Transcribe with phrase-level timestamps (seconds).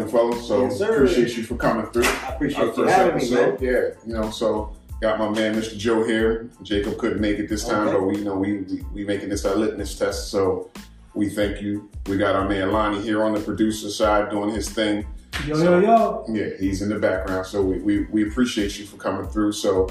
[0.00, 0.40] young fella.
[0.42, 2.04] So Yes, appreciate you for coming through.
[2.04, 3.48] I appreciate Our you first having me, man.
[3.50, 3.60] episode.
[3.62, 5.76] Yeah, you know, so got my man Mr.
[5.76, 6.48] Joe here.
[6.62, 7.96] Jacob couldn't make it this time, Okay.
[7.98, 10.30] but we you know we, we we making this our litmus test.
[10.30, 10.70] So
[11.14, 11.90] we thank you.
[12.06, 15.06] We got our man Lonnie here on the producer side doing his thing.
[15.46, 16.24] Yo, yo, yo.
[16.28, 17.46] Yeah, he's in the background.
[17.46, 19.52] So we, we, we appreciate you for coming through.
[19.52, 19.88] So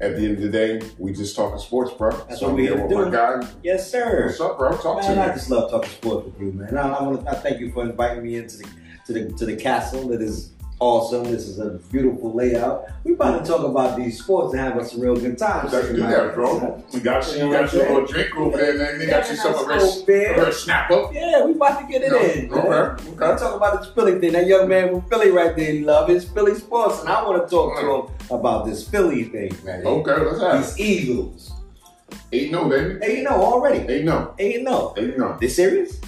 [0.00, 2.10] at the end of the day, we just talking sports, bro.
[2.28, 3.10] That's so what we here with to my do.
[3.12, 3.48] guy.
[3.62, 4.26] Yes, sir.
[4.26, 4.76] What's up, bro?
[4.76, 5.34] Talk Man, I to me.
[5.36, 6.76] just love talking sports with you, man.
[6.76, 8.66] I, I want to I thank you for inviting me into the
[9.08, 10.08] to the to the castle.
[10.08, 11.24] That is awesome.
[11.24, 12.84] This is a beautiful layout.
[13.04, 15.68] We about to talk about these sports and have us a real good time.
[15.72, 16.84] Let's do that, bro.
[16.92, 17.46] We got you.
[17.46, 18.98] You got your little drink over there, man.
[18.98, 21.12] They got you some of Nice a little red snap up.
[21.12, 22.50] Yeah, we about to get it No, in.
[22.50, 22.58] man.
[22.92, 23.40] okay, We okay.
[23.40, 24.32] talk about this Philly thing.
[24.32, 27.42] That young man from Philly right there, he love his Philly sports, and I want
[27.42, 29.86] to talk to him about this Philly thing, man.
[29.86, 30.76] Okay, let's have.
[30.76, 31.52] These Eagles.
[32.30, 32.98] Eight no, oh, baby.
[33.02, 33.90] Hey, you know already.
[33.90, 34.34] Eight no.
[34.38, 34.42] Oh.
[34.42, 34.94] You know.
[34.98, 35.28] Eight no.
[35.28, 35.38] Oh.
[35.40, 35.98] They serious?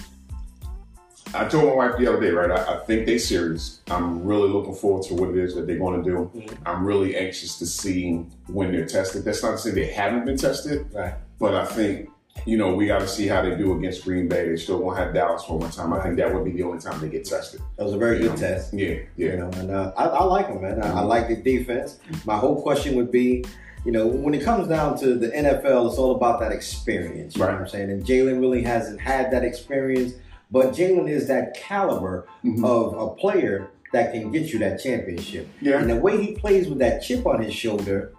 [1.33, 2.51] I told my wife the other day, right?
[2.51, 3.81] I, I think they serious.
[3.89, 6.31] I'm really looking forward to what it is that they're going to do.
[6.35, 6.57] Mhm.
[6.65, 9.23] I'm really anxious to see when they're tested.
[9.23, 11.13] That's not to say they haven't been tested, Right.
[11.39, 12.09] but I think
[12.45, 14.47] you know we got to see how they do against Green Bay.
[14.49, 15.93] They still won't have Dallas for one time.
[15.93, 17.61] I think that would be the only time they get tested.
[17.77, 18.47] That was a very You good know?
[18.47, 18.73] test.
[18.73, 19.35] Yeah, You yeah.
[19.35, 20.81] know, and uh, I, I like him, man.
[20.81, 21.97] I, I like the defense.
[22.25, 23.45] My whole question would be,
[23.85, 27.35] you know, when it comes down to the NFL, it's all about that experience.
[27.35, 27.53] You know Right.
[27.53, 27.89] what I'm saying?
[27.89, 30.13] And Jalen really hasn't had that experience,
[30.51, 32.63] but Jalen is that caliber Mhm.
[32.65, 35.47] of a player that can get you that championship.
[35.61, 38.13] Yeah, And the way he plays with that chip on his shoulder,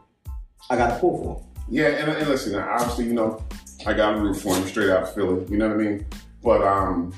[0.70, 1.64] I got to pull for him.
[1.70, 3.42] yeah, and, and listen, obviously, you know,
[3.86, 5.44] I got to root for him straight out of Philly.
[5.48, 6.06] You know what I mean?
[6.42, 7.12] But um,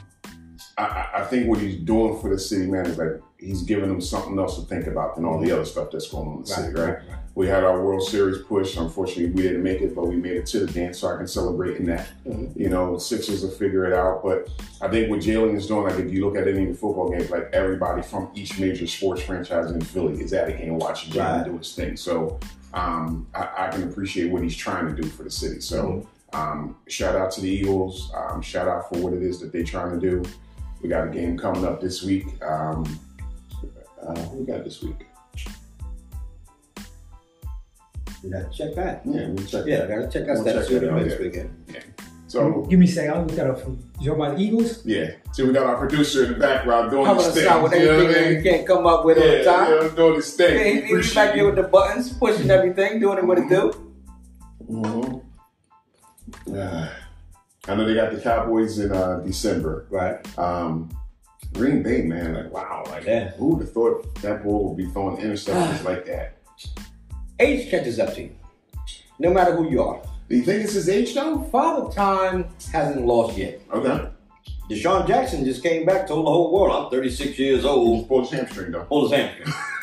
[0.79, 4.01] I, I- think what he's doing for the city, man, is like he's giving them
[4.01, 6.47] something else to think about than all the other stuff that's going on in the
[6.47, 6.99] city, right?
[7.35, 8.77] We had our World Series push.
[8.77, 11.27] Unfortunately, we didn't make it, but we made it to the dance, so I can
[11.27, 12.07] celebrate in that.
[12.27, 12.55] Mhm.
[12.57, 14.23] You know, Sixers will figure it out.
[14.23, 14.49] But
[14.81, 17.11] I think what Jalen is doing, like if you look at any of the football
[17.11, 21.13] games, like everybody from each major sports franchise in Philly is at a game watching
[21.13, 21.45] Jalen Right.
[21.47, 21.97] do his thing.
[21.97, 22.39] So
[22.73, 25.61] um, I, I can appreciate what he's trying to do for the city.
[25.61, 28.13] So um, shout out to the Eagles.
[28.15, 30.23] Um, shout out for what it is that they're trying to do.
[30.85, 32.27] We got a game coming up this week.
[32.45, 32.85] Um,
[34.07, 35.07] uh, who we got this week?
[38.23, 39.01] You got to check that.
[39.07, 39.89] Yeah, we'll check Yeah, I that.
[39.89, 41.25] got to check We'll out that check shooting that out, this yeah.
[41.25, 41.95] weekend.
[42.27, 43.15] So Give me a second.
[43.15, 43.79] I'll look that up for you.
[43.99, 44.85] You talking about the Eagles?
[44.85, 47.45] yeah, so we got our producer in the background doing How his about thing.
[47.45, 48.37] start with you know what I that mean?
[48.37, 49.71] we can't come up with all Yeah, the time?
[49.89, 50.55] yeah, doing his thing.
[50.55, 51.47] Yeah, he, he was appreciate back there you.
[51.47, 53.93] with the buttons, pushing everything, doing it what it do.
[54.71, 55.23] Mhm.
[56.55, 56.93] Ah,
[57.67, 59.87] I know they got the Cowboys in uh, December.
[59.91, 60.39] Right.
[60.39, 60.91] Um,
[61.55, 63.31] Green Bay, man, like wow, like Yeah.
[63.33, 66.37] who would have thought that boy would be throwing interceptions like that?
[67.41, 68.31] Age catches up to you.
[69.19, 70.01] No matter who you are.
[70.29, 71.43] Do you think it's his age though?
[71.53, 73.61] Father Time hasn't lost yet.
[73.73, 74.09] Okay,
[74.71, 78.09] DeSean Jackson just came back, told the whole world, I'm 36 years old.
[78.09, 78.85] pulled his hamstring though.
[78.85, 79.53] Hold his hamstring.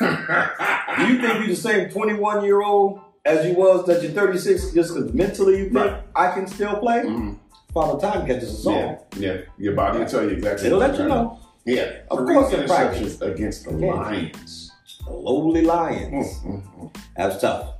[0.98, 4.72] Do you think you're the same 21 year old as you was that you're 36
[4.72, 6.02] just because mentally you think Right.
[6.16, 7.02] I can still play?
[7.02, 7.38] Mhm.
[7.72, 9.08] Father Time catches us all.
[9.16, 10.66] Yeah, yeah, your body will tell you exactly.
[10.66, 11.38] It'll let you know.
[11.64, 13.20] Yeah, Of three course in practice.
[13.20, 13.70] against the.
[13.70, 14.72] Lions.
[15.04, 16.26] The lowly Lions.
[16.40, 16.96] Mm, mm, mm.
[17.16, 17.74] That was tough.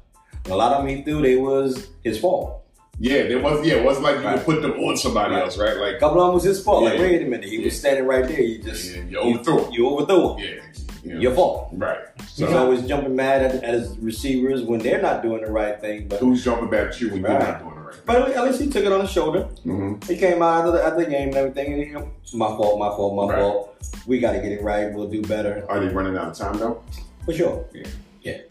[0.44, 2.60] And a lot of them he threw, they was his fault.
[2.98, 3.66] Yeah, there was.
[3.66, 4.36] Yeah, it wasn't like you Right.
[4.36, 5.42] could put them on somebody Right.
[5.42, 5.76] else, right?
[5.76, 6.84] Like A couple of them was his fault.
[6.84, 8.40] Like, wait a minute, he was standing right there.
[8.40, 9.72] You just Yeah, you overthrew him.
[9.72, 10.38] You overthrew him.
[10.38, 10.62] Yeah,
[11.02, 11.20] you know.
[11.20, 11.68] Your fault.
[11.72, 11.98] Right.
[12.18, 15.80] He's So always jumping mad at, at his receivers when they're not doing the right
[15.80, 16.08] thing.
[16.08, 17.96] But who's jumping back at you when you're not doing it right?
[18.06, 19.48] but at least- at he took it on his shoulder.
[19.66, 20.12] Mm-hmm.
[20.12, 21.72] He came out after the, after the game and everything.
[21.72, 23.40] And he, it's my fault, my fault, my Right.
[23.42, 23.68] fault.
[24.06, 24.92] We got to get it right.
[24.92, 26.82] We'll do better Are they running out of time though?
[27.24, 27.64] for sure.
[27.72, 27.86] Yeah.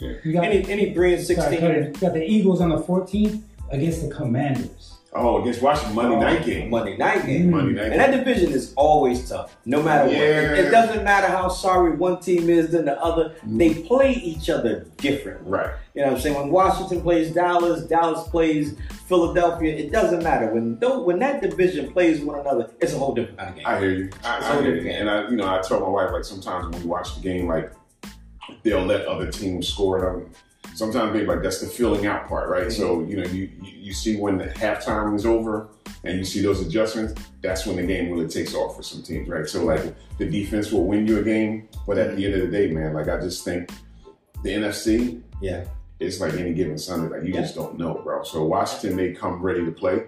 [0.02, 1.60] You got, Any any three and sixteen.
[1.62, 1.96] cut it.
[1.96, 4.98] You got the Eagles on the 14th against the Commanders.
[5.14, 6.70] Oh, against Washington Monday night game.
[6.70, 7.48] Monday night game.
[7.48, 7.50] Mm.
[7.50, 7.84] Monday night.
[7.90, 7.92] Game.
[7.92, 10.16] And that division is always tough, no matter what.
[10.16, 13.36] It, it doesn't matter how sorry one team is than the other.
[13.46, 13.58] Mm.
[13.58, 15.46] They play each other different.
[15.46, 15.70] Right.
[15.96, 16.36] You know what I'm saying?
[16.38, 18.78] When Washington plays Dallas, Dallas plays
[19.08, 20.54] Philadelphia, it doesn't matter.
[20.54, 23.66] When though, when that division plays one another, it's a whole different kind of game.
[23.68, 24.10] I hear you.
[24.24, 24.76] I, It's I hear you.
[24.76, 24.98] different.
[24.98, 27.48] And I, you know, I tell my wife like sometimes when we watch the game,
[27.50, 27.74] like
[28.64, 30.32] they'll let other teams score them.
[30.74, 32.72] Sometimes maybe like that's the filling out part, right?
[32.72, 35.68] So you know, you you you see when the halftime is over
[36.04, 37.22] and you see those adjustments.
[37.42, 39.48] That's when the game really takes off for some teams, right?
[39.48, 42.48] So like the defense will win you a game, but at the end of the
[42.48, 43.70] day, man, like I just think
[44.44, 45.66] the NFC yeah.
[46.00, 47.16] it's like any given Sunday.
[47.18, 47.42] Like you Yeah.
[47.42, 48.24] just don't know, bro.
[48.24, 50.06] So Washington may come ready to play,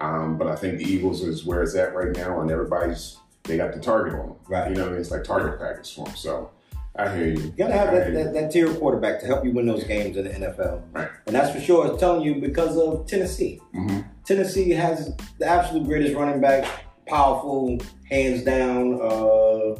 [0.00, 3.56] um, but I think the Eagles is where it's at right now, and everybody's they
[3.56, 4.36] got the target on them.
[4.48, 4.70] Right.
[4.70, 5.00] You know, I mean?
[5.00, 6.16] it's like target practice for them.
[6.16, 6.50] So
[6.96, 7.40] I hear you.
[7.40, 10.24] You gotta have that, that, that tier quarterback to help you win those games in
[10.24, 10.82] the NFL.
[10.92, 11.08] Right.
[11.26, 11.88] And that's for sure.
[11.88, 13.60] It's telling you because of Tennessee.
[13.74, 14.04] Mhm.
[14.24, 16.66] Tennessee has the absolute greatest running back,
[17.08, 19.00] powerful, hands down.
[19.02, 19.76] Uh,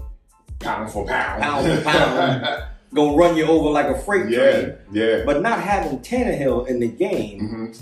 [0.58, 2.62] pound for pound, Pound for pound.
[2.94, 4.74] gonna run you over like a freight yeah, train.
[4.92, 5.22] yeah.
[5.24, 7.72] But not having Tannehill in the game hmm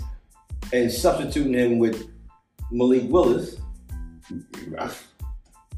[0.71, 2.07] and substituting him with
[2.71, 3.57] Malik Willis.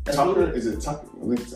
[0.06, 1.08] Tucker, is it Tucker?
[1.20, 1.54] Think it's-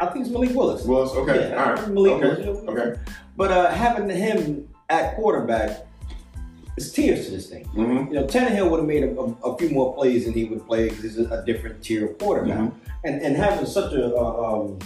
[0.00, 0.84] I think it's Malik Willis.
[0.84, 1.12] Willis.
[1.12, 1.88] Okay, Yeah, all right.
[1.88, 2.42] Malik okay.
[2.50, 2.68] Willis.
[2.68, 3.00] okay.
[3.36, 5.86] But uh, having him at quarterback
[6.76, 7.64] is tears to this thing.
[7.66, 10.44] hmm You know, Tannehill would have made a, a, a few more plays than he
[10.44, 12.58] would play because he's a, a different tier of quarterback.
[12.58, 12.72] Mhm.
[13.04, 14.78] And and having such a uh, um,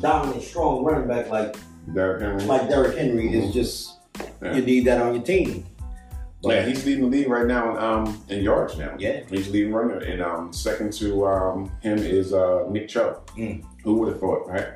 [0.00, 1.56] dominant, strong running back like
[1.92, 2.44] Derrick Henry.
[2.44, 3.52] like Derrick Henry is Mhm.
[3.52, 3.98] just
[4.42, 4.54] Yeah.
[4.54, 5.64] you need that on your team.
[6.42, 8.94] But yeah, he's leading the league right now in, um, in yards now.
[8.98, 9.20] Yeah.
[9.30, 9.98] He's leading runner.
[9.98, 13.28] And um, second to um, him is uh, Nick Chubb.
[13.36, 13.64] Mm.
[13.86, 14.66] Who would have thought, right?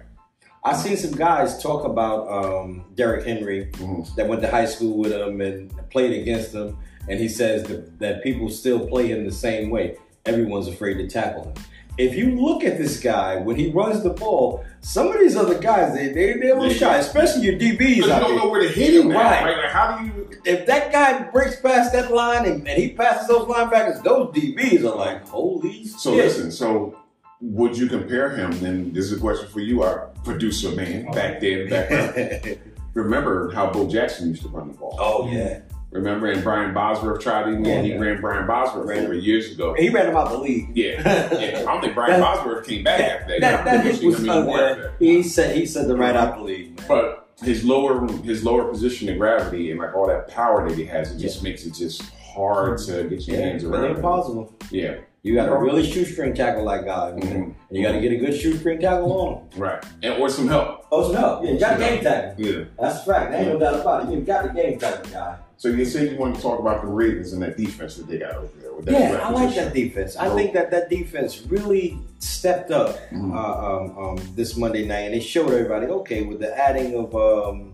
[0.64, 4.14] I seen some guys talk about um, Derrick Henry Mhm.
[4.14, 6.76] that went to high school with him and played against him,
[7.08, 9.96] and he says that, that people still play him the same way.
[10.26, 11.54] Everyone's afraid to tackle him.
[11.98, 15.58] If you look at this guy when he runs the ball, some of these other
[15.58, 18.36] guys they they they're a little shy, especially your DBs you don't there.
[18.38, 19.08] know where to hit him.
[19.08, 19.42] Right.
[19.44, 19.56] Right.
[19.56, 20.30] Like, how do you?
[20.44, 24.84] If that guy breaks past that line and, and he passes those linebackers, those DBs
[24.84, 26.24] are like, holy So shit.
[26.24, 26.52] listen.
[26.52, 26.94] So
[27.40, 28.52] would you compare him?
[28.64, 32.58] And this is a question for you, our producer man, back then, the.
[32.94, 34.96] Remember how Bo Jackson used to run the ball?
[34.98, 35.60] oh yeah,
[35.92, 37.64] Remember, and Brian Bosworth tried him.
[37.64, 37.74] Yeah.
[37.74, 39.74] and he ran Brian Bosworth Ran- over years ago.
[39.74, 40.70] he ran him out the league.
[40.76, 41.00] Yeah,
[41.38, 41.60] yeah.
[41.60, 43.40] I don't think Brian Bosworth came back after that.
[43.40, 44.92] That, that think was he fun, that.
[44.98, 46.86] He said he said the right out the league, man.
[46.88, 50.84] But his lower his lower position of gravity and like all that power that he
[50.86, 52.02] has, it just makes it just
[52.34, 53.84] hard to get your yeah, hands around.
[53.84, 54.02] ain't it.
[54.02, 54.54] possible.
[54.70, 57.20] Yeah, You got to really shoestring tackle guy, man.
[57.20, 57.42] Mhm.
[57.42, 59.60] And you got to get a good shoestring tackle on him.
[59.60, 59.84] right.
[60.02, 60.86] And or some help.
[60.90, 61.42] Oh, no.
[61.44, 62.02] Yeah, you got Some game help.
[62.02, 62.44] tackle.
[62.46, 62.64] Yeah.
[62.80, 63.30] That's a fact.
[63.32, 64.12] There ain't no doubt about it.
[64.14, 65.36] You got the game tackle guy.
[65.58, 68.16] So you said you want to talk about the Ravens and that defense that they
[68.16, 68.72] got over there.
[68.72, 70.16] With that Yeah, I like that defense.
[70.16, 73.34] I think that that defense really stepped up Mhm.
[73.34, 77.14] uh, um, um, this Monday night, and they showed everybody okay with the adding of
[77.14, 77.72] um,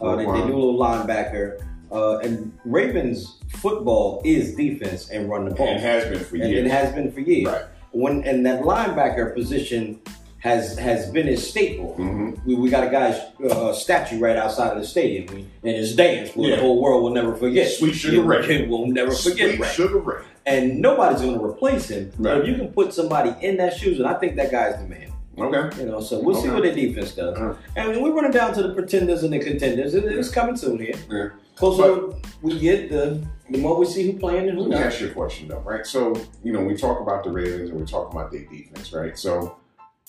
[0.00, 0.46] uh, the, the Roquan.
[0.48, 1.60] new little linebacker.
[1.92, 6.50] Uh, and Ravens football is defense and run the ball, and has been for and
[6.50, 6.66] years.
[6.66, 7.46] it has been for years.
[7.46, 7.62] Right.
[7.92, 10.00] When and that linebacker position
[10.38, 11.94] has has been his staple.
[11.94, 13.18] hmm We, we got a guy's
[13.50, 15.28] uh, statue right outside of the stadium,
[15.62, 16.56] and his dance, where Yeah.
[16.56, 17.68] the whole world will never forget.
[17.70, 18.66] Sweet Sugar Ray.
[18.66, 19.56] Will never forget.
[19.56, 20.22] Sweet Sugar Ray.
[20.46, 22.12] and nobody's going to replace him.
[22.18, 24.86] But if you can put somebody in that shoes, and I think that guy's the
[24.86, 25.10] man.
[25.38, 25.80] Okay.
[25.80, 27.36] You know, so we'll see what the defense does.
[27.36, 27.54] Uh-huh.
[27.76, 30.94] And we're running down to the pretenders and the contenders, it, it's coming soon here.
[31.10, 31.28] Yeah.
[31.56, 32.10] Closer
[32.42, 34.86] we get, the the more we see who playing and who Let me not.
[34.86, 35.86] ask you a question though, right?
[35.86, 39.16] So, you know, we talk about the Ravens and we talk about their defense, right?
[39.18, 39.56] So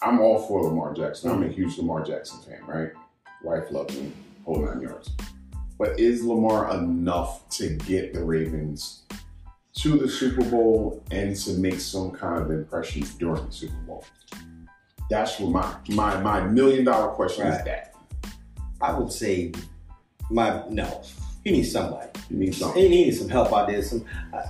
[0.02, 1.32] I'm all for Lamar Jackson.
[1.32, 2.92] I'm a huge Lamar Jackson fan, right?
[3.44, 4.14] Wife loves him,
[4.46, 5.12] whole nine yards.
[5.78, 9.04] But is Lamar enough to get the Ravens
[9.80, 14.06] to the Super Bowl and to make some kind of impression during the Super Bowl?
[15.10, 17.66] That's what my my my million dollar question is Right.
[17.66, 17.96] that.
[18.82, 19.52] I would say,
[20.32, 21.02] my no,
[21.46, 22.10] he needs somebody.
[22.30, 22.82] You need something.
[22.82, 23.82] He needs some help out there.
[23.82, 24.04] Some
[24.34, 24.42] uh,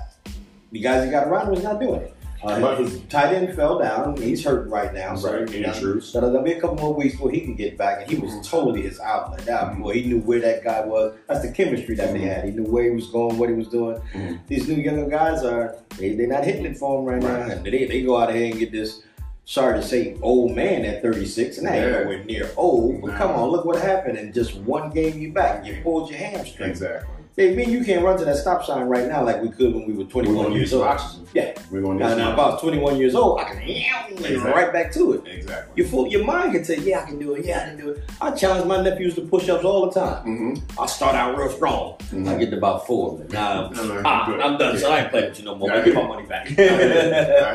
[0.72, 2.12] the guys he got around him is not doing it.
[2.44, 4.16] Uh, But- his tight end fell down.
[4.18, 5.16] He's hurt right now.
[5.16, 6.06] So Right, Andrews.
[6.06, 8.48] So there'll be a couple more weeks before he can get back, and he was
[8.48, 9.46] totally his outlet.
[9.48, 9.82] Now, Mhm.
[9.82, 11.16] boy, he knew where that guy was.
[11.28, 12.28] That's the chemistry that they Mhm.
[12.28, 12.46] had.
[12.46, 13.98] He knew where he was going, what he was doing.
[14.14, 14.40] Mhm.
[14.48, 17.48] These new younger guys are they they're not hitting it for him right, Right.
[17.58, 17.64] now.
[17.64, 19.02] They they go out here and get this.
[19.48, 22.00] Sorry to say, old man at 36, and I ain't Yeah.
[22.00, 23.02] nowhere near old.
[23.02, 25.20] But come on, look what happened in just one game.
[25.20, 26.72] You back, you pulled your hamstring.
[26.72, 27.15] Exactly.
[27.36, 29.86] They mean you can't run to that stop sign right now like we could when
[29.86, 30.84] we were We're 21 years old.
[30.88, 31.28] oxygen.
[31.34, 31.54] Yeah.
[31.70, 32.40] We're gonna need Now, now, if.
[32.40, 34.38] I was 21 years old, I can Exactly.
[34.38, 35.28] right back to it.
[35.28, 35.74] Exactly.
[35.76, 37.44] Your full, your mind can say, "Yeah, I can do it.
[37.46, 40.26] Yeah, I can do it." I challenge my nephews to push-ups all the time.
[40.26, 40.82] Mm-hmm.
[40.82, 41.96] I start out real strong.
[42.12, 42.30] Mhm.
[42.30, 43.18] I get to about four.
[43.18, 44.32] But now No, no, ah.
[44.42, 44.76] I'm done.
[44.76, 44.80] Yeah.
[44.80, 45.74] So I ain't playing with you no more.
[45.74, 46.48] I Give my money back.
[46.48, 46.52] I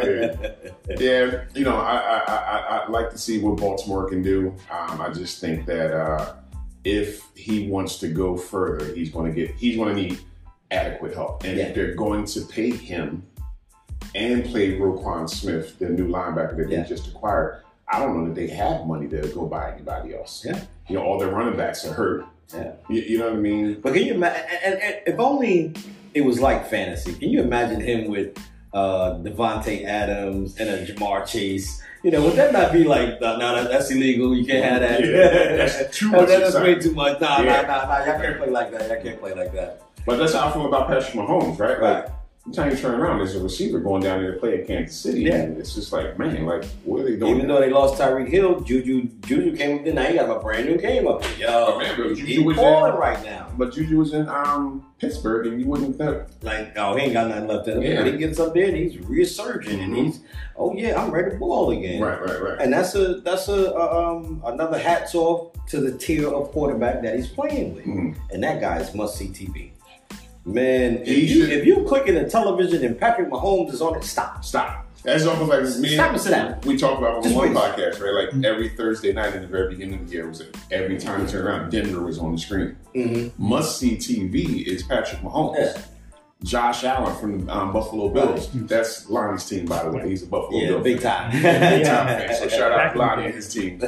[0.03, 0.55] hear
[0.99, 4.55] Yeah, you know, I I, I I like to see what Baltimore can do.
[4.71, 6.35] Um, I just think that uh,
[6.85, 10.21] if he wants to go further, he's going to get he's going to need
[10.71, 11.65] adequate help, and Yeah.
[11.67, 13.25] if they're going to pay him
[14.15, 16.83] and play Roquan Smith, the new linebacker that Yeah.
[16.83, 20.45] they just acquired, I don't know that they have money to go buy anybody else.
[20.47, 20.61] Yeah.
[20.89, 22.25] you know, all their running backs are hurt.
[22.55, 22.73] Yeah.
[22.89, 23.81] you, you know what I mean.
[23.81, 24.45] But can you imagine?
[24.65, 25.73] And, and if only
[26.15, 27.13] it was like fantasy.
[27.15, 28.37] Can you imagine him with
[28.73, 31.81] uh, Davante Adams and a Ja'Marr Chase?
[32.03, 34.35] You know, would that not be like, no, no that, that's illegal.
[34.35, 35.05] You can't have that.
[35.05, 37.21] Yeah, that's too much That's way too much.
[37.21, 37.63] Nah, Yeah.
[37.63, 38.05] nah, nah, nah.
[38.07, 38.89] Y'all can't play like that.
[38.89, 39.83] Y'all can't play like that.
[40.07, 41.79] But that's how I feel about Patrick Mahomes, right?
[41.79, 42.05] Right.
[42.53, 45.21] Sometimes you turn around, there's a receiver going down there to play at Kansas City.
[45.23, 45.35] Yeah.
[45.37, 47.37] And it's just like, man, like, what are they doing?
[47.37, 49.95] Even though they lost Tyreek Hill, Juju Juju came up there.
[49.95, 51.37] Now he got a brand new game up there.
[51.39, 53.49] Yo, Oh, man, but Juju was in- right now.
[53.57, 56.23] but Juju was in um, Pittsburgh, and you wouldn't think.
[56.43, 57.83] Like, oh, he ain't got nothing left in him.
[57.85, 58.03] Yeah.
[58.03, 60.05] But he gets up there and he's resurging and Mhm.
[60.07, 60.21] he's,
[60.57, 62.03] oh yeah, I'm ready to ball again.
[62.03, 62.61] Right, right, right.
[62.61, 67.01] And that's a that's a, a um another hats off to the tier of quarterback
[67.03, 68.17] that he's playing with, Mhm.
[68.33, 69.70] and that guy is must see TV.
[70.53, 73.97] Man, if you should- if you click in the television and Patrick Mahomes is on
[73.97, 74.45] it, stop.
[74.45, 74.87] Stop.
[75.03, 75.95] That's almost like me.
[75.95, 76.57] Stop and sit down.
[76.67, 78.13] We talk about on Just one podcast, right?
[78.35, 81.27] Like every Thursday night in the very beginning of the year was every time you
[81.27, 82.77] turn around, Denver was on the screen.
[82.95, 83.43] Mm-hmm.
[83.43, 85.57] Must see TV is Patrick Mahomes.
[85.59, 85.83] Yeah.
[86.45, 88.49] Josh Allen from um, Buffalo Bills.
[88.53, 90.09] That's Lonnie's team, by the way.
[90.09, 91.31] He's a Buffalo Yeah, Bills big fan.
[91.31, 91.43] time.
[91.43, 91.43] Big
[91.87, 92.35] time fan.
[92.35, 93.81] So shout out to in Lonnie and his team.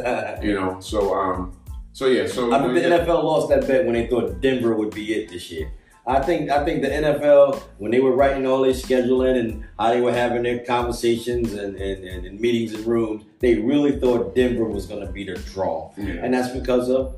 [0.43, 1.53] You know, so um,
[1.93, 4.95] so yeah, so I think the NFL lost that bet when they thought Denver would
[4.95, 5.71] be it this year.
[6.07, 9.91] I think I think the NFL when they were writing all their scheduling and how
[9.91, 14.35] they were having their conversations and, and, and, and meetings in rooms, they really thought
[14.35, 16.15] Denver was going to be the draw, yeah.
[16.25, 17.17] and that's because of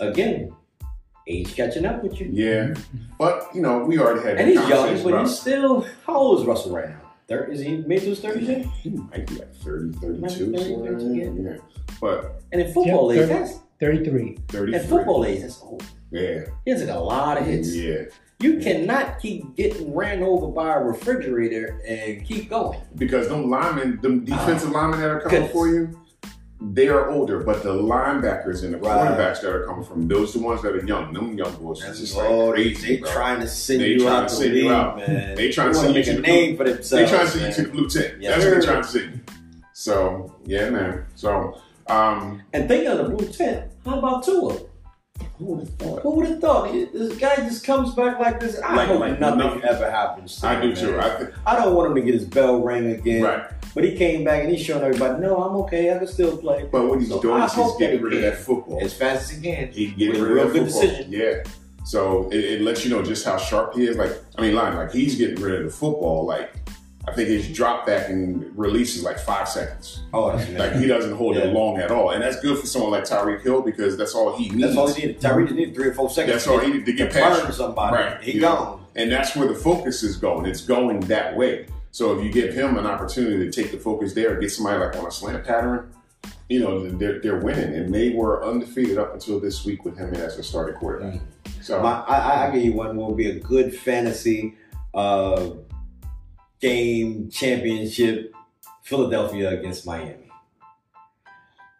[0.00, 0.54] again
[1.26, 2.28] age catching up with you.
[2.32, 2.74] yeah,
[3.18, 6.40] but you know, we already had And he's young, but about- he's still how old
[6.40, 6.96] is Russell right now?
[7.28, 7.52] Thirty?
[7.54, 8.64] Is he made to his thirties yet?
[8.82, 11.54] He might be like 30, 32, Might be 30, somewhere in 32, there.
[11.54, 11.60] yeah.
[12.00, 13.40] But And in football Yeah, age, 30.
[13.40, 14.38] that's 33.
[14.48, 14.74] 33.
[14.74, 15.82] in football age, that's old.
[16.10, 16.44] Yeah.
[16.64, 17.74] He has like a lot of hits.
[17.74, 18.02] Yeah.
[18.40, 22.80] You cannot keep getting ran over by a refrigerator and keep going.
[22.96, 25.52] Because them linemen, them defensive linemen that are coming goodness.
[25.52, 26.00] for you,
[26.72, 29.10] they are older, but the linebackers and the Right.
[29.10, 31.12] quarterbacks that are coming from those the ones that are young.
[31.12, 32.96] Them young boys are just like crazy.
[32.96, 33.10] they bro.
[33.10, 34.96] trying to send They you trying out to the send you out.
[34.98, 35.34] man.
[35.36, 37.30] They trying to wanna send you make to a the name for They trying to
[37.32, 38.14] send you to the blue tent.
[38.20, 38.60] Yes, That's what sir.
[38.60, 39.20] they trying to send you.
[39.72, 41.04] So yeah, man.
[41.14, 41.58] So
[41.88, 44.56] um And thinking of the blue tent, how about Tua?
[45.38, 46.02] who would have thought?
[46.02, 46.72] Who would have thought?
[46.72, 48.58] This guy just comes back like this.
[48.60, 49.62] I Like- hope like nothing nothing.
[49.64, 50.98] ever happens to I him, do too.
[50.98, 53.22] I think I don't want him to get his bell rang again.
[53.22, 53.42] right.
[53.74, 55.94] But he came back and he's showing everybody, no, I'm okay.
[55.94, 56.66] I can still play.
[56.72, 58.80] But what he's So doing I is he's getting rid of that football.
[58.82, 59.68] As fast as he can.
[59.72, 60.80] He getting rid of that football.
[60.82, 61.06] decision.
[61.12, 61.42] Yeah.
[61.84, 63.96] So it, it lets you know just how sharp he is.
[63.96, 66.24] Like, I mean, line like he's getting rid of the football.
[66.26, 66.50] Like,
[67.08, 70.00] I think his drop back and release is like five seconds.
[70.12, 71.44] Oh, that's Like he doesn't hold Yeah.
[71.44, 74.36] it long at all, and that's good for someone like Tyreek Hill because that's all
[74.36, 74.62] he needs.
[74.62, 75.20] That's all he needed.
[75.20, 76.34] Tyree just needed three or four seconds.
[76.34, 77.96] That's all he needed to get to past somebody.
[77.96, 78.22] Right.
[78.22, 78.40] He Yeah.
[78.40, 78.80] gone.
[78.96, 80.44] And that's where the focus is going.
[80.46, 81.66] It's going that way.
[81.90, 84.96] So if you give him an opportunity to take the focus there, get somebody like
[84.96, 85.88] on a slant pattern,
[86.48, 87.74] you know, they're, they're winning.
[87.74, 91.20] And they were undefeated up until this week with him as a starting quarterback.
[91.62, 94.54] So My, I, I- I give you one will be a good fantasy
[94.92, 95.50] uh,
[96.60, 98.34] game championship
[98.82, 100.30] Philadelphia against Miami.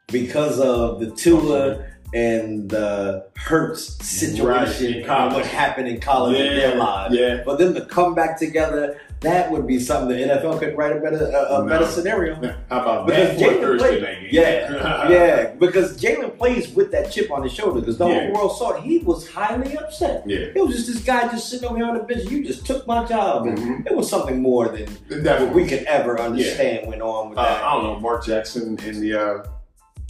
[0.08, 6.74] Because of the Tua and the Hurts situation and what happened in college in their
[6.76, 7.14] lives.
[7.14, 7.44] yeah.
[7.44, 11.00] For them to come back together, that would be something the NFL could write a
[11.00, 11.66] better a, a No.
[11.68, 12.34] better scenario.
[12.70, 17.42] How about Because that Jalen played, yeah, yeah, because Jalen plays with that chip on
[17.42, 17.80] his shoulder.
[17.80, 18.24] Because the Yeah.
[18.26, 20.22] whole world saw it, he was highly upset.
[20.26, 20.38] Yeah.
[20.54, 22.30] It was just this guy just sitting over here on the bench.
[22.30, 23.86] You just took my job, Mhm.
[23.86, 25.62] it was something more than what Definitely.
[25.64, 27.62] we could ever understand went on with Uh, that.
[27.62, 29.44] I don't know, Mark Jackson in the uh,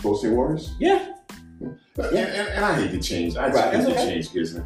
[0.03, 0.71] Golden State Warriors.
[0.79, 1.05] yeah,
[1.61, 3.37] And, and, and I hate to change.
[3.37, 4.07] I just Right, hate to okay.
[4.09, 4.57] change kids.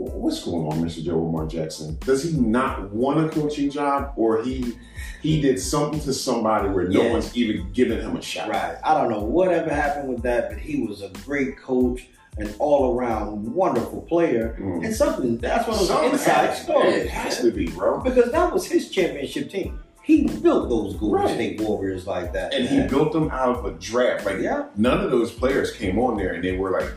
[0.00, 1.04] What's going on, Mr.
[1.04, 1.98] Joe Lamar Jackson?
[2.00, 4.74] Does he not want a coaching job, or he
[5.22, 7.12] he did something to somebody where no Yeah.
[7.12, 8.48] one's even giving him a shot?
[8.48, 8.76] right.
[8.82, 12.94] I don't know whatever happened with that, but he was a great coach, an all
[12.96, 14.86] around wonderful player, Mm.
[14.86, 16.88] and something that's what was an Something inside story.
[16.88, 18.00] It has to be, bro.
[18.00, 19.80] because that was his championship team.
[20.02, 21.34] He built those Golden Right.
[21.34, 24.24] State Warriors like that, And he built them out of a draft.
[24.24, 24.64] Like Yeah.
[24.76, 26.88] none of those players came on there and they were like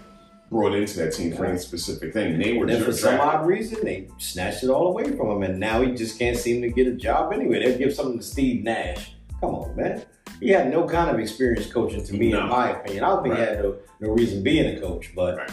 [0.49, 2.37] brought into that team for any specific thing.
[2.39, 5.43] They were And then for some odd reason, they snatched it all away from him,
[5.43, 7.59] and now he just can't seem to get a job anyway.
[7.63, 9.15] They'll give something to Steve Nash.
[9.39, 10.03] Come on, man.
[10.39, 12.41] He had no kind of experience coaching, to me, No.
[12.43, 13.03] in my opinion.
[13.03, 15.51] I don't think he had no, no reason being a coach, but Right.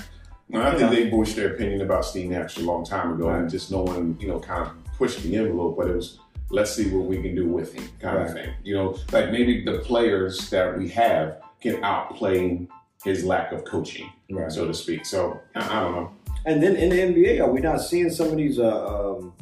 [0.52, 3.48] No, I think they voiced their opinion about Steve Nash a long time ago, and
[3.48, 5.76] just no one, you know, kind of pushed the envelope.
[5.76, 6.18] But it was,
[6.50, 8.52] let's see what we can do with him, kind of thing.
[8.64, 12.66] You know, like maybe the players that we have can outplay
[13.04, 14.52] his lack of coaching, right.
[14.52, 15.06] so to speak.
[15.06, 16.12] So I, I don't know.
[16.46, 18.86] And then in the NBA, are we not seeing some of these uh,
[19.18, 19.32] um,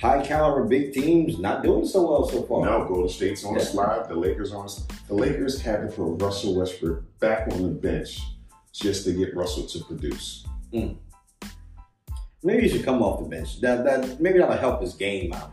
[0.00, 2.64] high caliber big teams not doing so well so far?
[2.64, 3.60] No, Golden State's on Yeah.
[3.60, 4.08] the slide.
[4.08, 4.66] The Lakers on.
[5.08, 8.20] The Lakers had to put Russell Westbrook back on the bench
[8.72, 10.46] just to get Russell to produce.
[12.42, 13.60] Maybe he should come off the bench.
[13.60, 15.52] That that maybe that'll help his game out.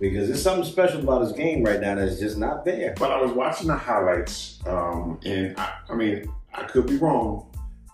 [0.00, 2.94] Because there's something special about his game right now that's just not there.
[2.98, 7.46] But I was watching the highlights, um, and I, I mean, I could be wrong,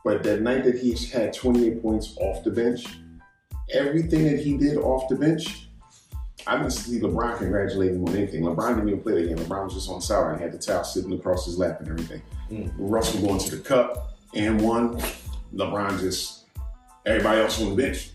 [0.04, 2.86] but that night that he had 28 points off the bench,
[3.72, 5.68] everything that he did off the bench,
[6.46, 8.42] I didn't see LeBron congratulating him on anything.
[8.42, 9.38] LeBron didn't even play the game.
[9.38, 12.22] LeBron was just on the and had the towel sitting across his lap and everything.
[12.50, 12.70] Mm.
[12.76, 15.00] Russell going to the cup and one.
[15.54, 16.44] LeBron just
[17.06, 18.10] everybody else on the bench.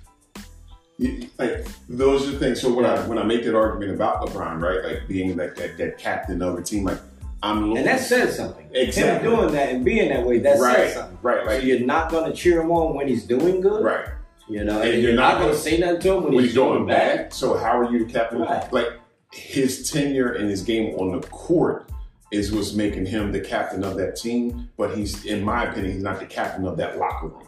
[0.97, 2.61] You- Like those are the things.
[2.61, 5.77] So when I when I make that argument about LeBron, right, like being like that,
[5.77, 6.99] that captain of a team, like
[7.41, 8.69] I'm And that says something.
[8.73, 9.29] Exactly.
[9.29, 11.17] Him doing that and being that way, that right, says something.
[11.21, 11.61] right, right.
[11.61, 13.83] So you're not going to cheer him on when he's doing good.
[13.83, 14.07] right.
[14.49, 16.43] You know, And and, you're you're not going to say nothing to him when, when
[16.43, 17.17] he's doing bad.
[17.17, 17.33] bad.
[17.33, 18.39] So how are you the captain?
[18.41, 18.73] Right.
[18.73, 18.87] Like
[19.31, 21.89] his tenure and his game on the court
[22.31, 24.69] is what's making him the captain of that team.
[24.75, 27.47] But he's, in my opinion, he's not the captain of that locker room,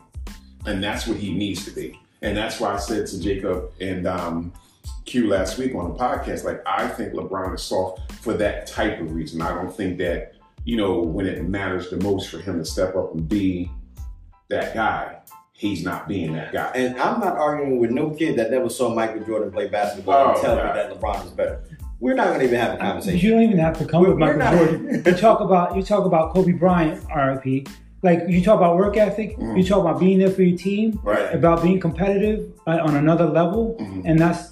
[0.67, 1.99] and that's what he needs to be.
[2.21, 4.53] And that's why I said to Jacob and um,
[5.05, 8.99] Q last week on the podcast, like I think LeBron is soft for that type
[9.01, 9.41] of reason.
[9.41, 10.33] I don't think that
[10.63, 13.69] you know when it matters the most for him to step up and be
[14.49, 15.17] that guy,
[15.53, 16.71] he's not being that guy.
[16.75, 20.31] And I'm not arguing with no kid that never saw Michael Jordan play basketball Oh,
[20.33, 20.65] and tell God.
[20.75, 21.63] me that LeBron is better.
[21.99, 23.19] We're not going to even have a conversation.
[23.19, 25.03] You don't even have to come We're- with Michael not- Jordan.
[25.05, 27.67] You talk about you talk about Kobe Bryant, RIP.
[28.03, 29.37] Like you talk about work ethic.
[29.37, 29.57] Mm.
[29.57, 30.99] You talk about being there for your team.
[31.03, 31.33] Right.
[31.33, 34.01] About being competitive uh, on another level, Mhm.
[34.05, 34.49] and that's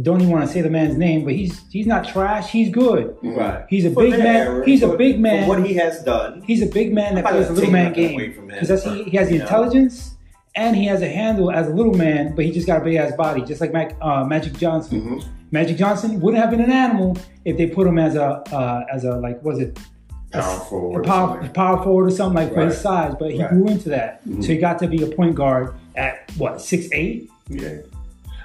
[0.00, 2.50] don't even want to say the man's name, but he's he's not trash.
[2.50, 3.14] He's good.
[3.22, 3.64] Right.
[3.68, 4.26] He's a For big man.
[4.26, 5.48] era, He's a for- big for man.
[5.48, 6.42] what he has done.
[6.46, 8.50] He's a big man that I'm plays a gonna little man nothing game away from
[8.50, 8.58] him.
[8.60, 9.42] because he, he has the know?
[9.44, 10.16] intelligence
[10.54, 12.94] and he has a handle as a little man, but he just got a big
[12.96, 15.00] ass body, just like Mac, uh, Magic Johnson.
[15.02, 15.24] Mhm.
[15.50, 19.04] Magic Johnson wouldn't have been an animal if they put him as a uh, as
[19.04, 19.78] a like was it
[20.32, 21.00] Power a forward.
[21.00, 21.52] or power, something.
[21.52, 23.50] power forward or something like for his size, but he Right.
[23.50, 24.26] grew into that.
[24.26, 24.40] Mhm.
[24.42, 27.28] So he got to be a point guard at what six eight.
[27.50, 27.68] Yeah.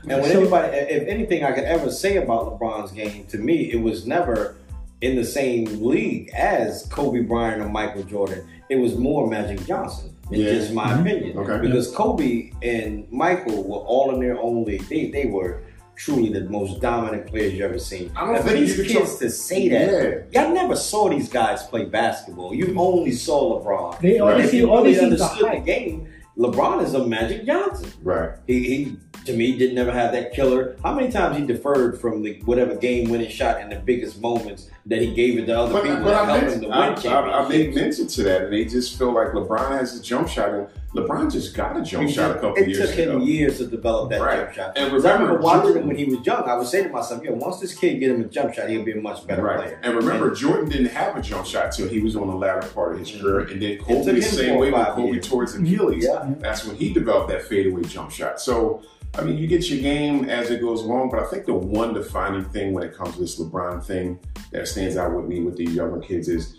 [0.09, 3.71] And when So- anybody, if anything I could ever say about LeBron's game, to me,
[3.71, 4.55] it was never
[5.01, 8.41] in the same league as Kobe Bryant or Michael Jordan.
[8.69, 10.09] It was more Magic Johnson.
[10.31, 10.51] It's Yeah.
[10.53, 11.01] just my Mhm.
[11.01, 11.37] opinion.
[11.37, 11.59] Okay.
[11.65, 14.87] Because Kobe and Michael were all in their own league.
[14.89, 15.59] They, they were
[15.95, 18.11] truly the most dominant players you've ever seen.
[18.15, 20.43] I don't and for think these you could kids talk- to say that, Yeah.
[20.43, 22.53] y'all never saw these guys play basketball.
[22.53, 23.99] You only saw LeBron.
[24.01, 24.37] They all Right.
[24.39, 26.93] they If see you all they really see is the understood the game, LeBron is
[26.93, 27.87] a Magic Johnson.
[28.03, 28.29] Right.
[28.45, 28.95] He, he
[29.25, 30.75] to me didn't never have that killer.
[30.83, 34.69] How many times he deferred from the whatever game winning shot in the biggest moments
[34.85, 37.07] that he gave it to other But, people but I, helped him to I, win
[37.07, 40.29] I, I made mention to that, and they just feel like LeBron has a jump
[40.29, 43.01] shot, and LeBron just got a jump He shot a couple it years ago.
[43.01, 44.39] It took him years to develop that Right.
[44.39, 44.77] jump shot.
[44.77, 46.43] And Because I remember remember, watching Jordan- him when he was young.
[46.43, 48.83] I would say to myself, "Yo, once this kid get him a jump shot, he'll
[48.85, 49.57] be a much better Right.
[49.57, 52.65] player." And remember, Jordan didn't have a jump shot till he was on the latter
[52.69, 53.21] part of his mm-hmm.
[53.25, 55.27] career, and then Kobe the same way with Kobe years.
[55.27, 55.65] towards mm-hmm.
[55.65, 56.05] Achilles.
[56.05, 56.33] Yeah.
[56.39, 58.39] That's when he developed that fadeaway jump shot.
[58.39, 58.81] So,
[59.15, 61.93] I mean, you get your game as it goes along, but I think the one
[61.93, 64.19] defining thing when it comes to this LeBron thing
[64.51, 66.57] that stands out with me with these younger kids is,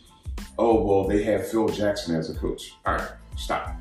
[0.58, 2.74] oh well, they have Phil Jackson as a coach.
[2.84, 3.76] All right, stop.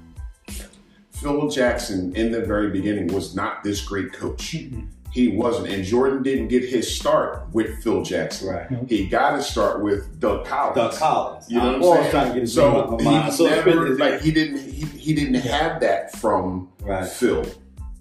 [1.12, 4.53] Phil Jackson in the very beginning was not this great coach.
[4.53, 4.82] Mm-hmm.
[5.12, 8.49] He wasn't, and Jordan didn't get his start with Phil Jackson.
[8.49, 8.67] Right.
[8.88, 10.75] He got his start with Doug Collins.
[10.75, 11.49] Doug Collins.
[11.49, 12.12] You know I'm what I'm saying?
[12.12, 13.25] trying to get so name out of my mind.
[13.25, 16.69] he So it's been- never, it's- like he didn't he, he didn't have that from
[16.82, 17.08] Right.
[17.08, 17.45] Phil.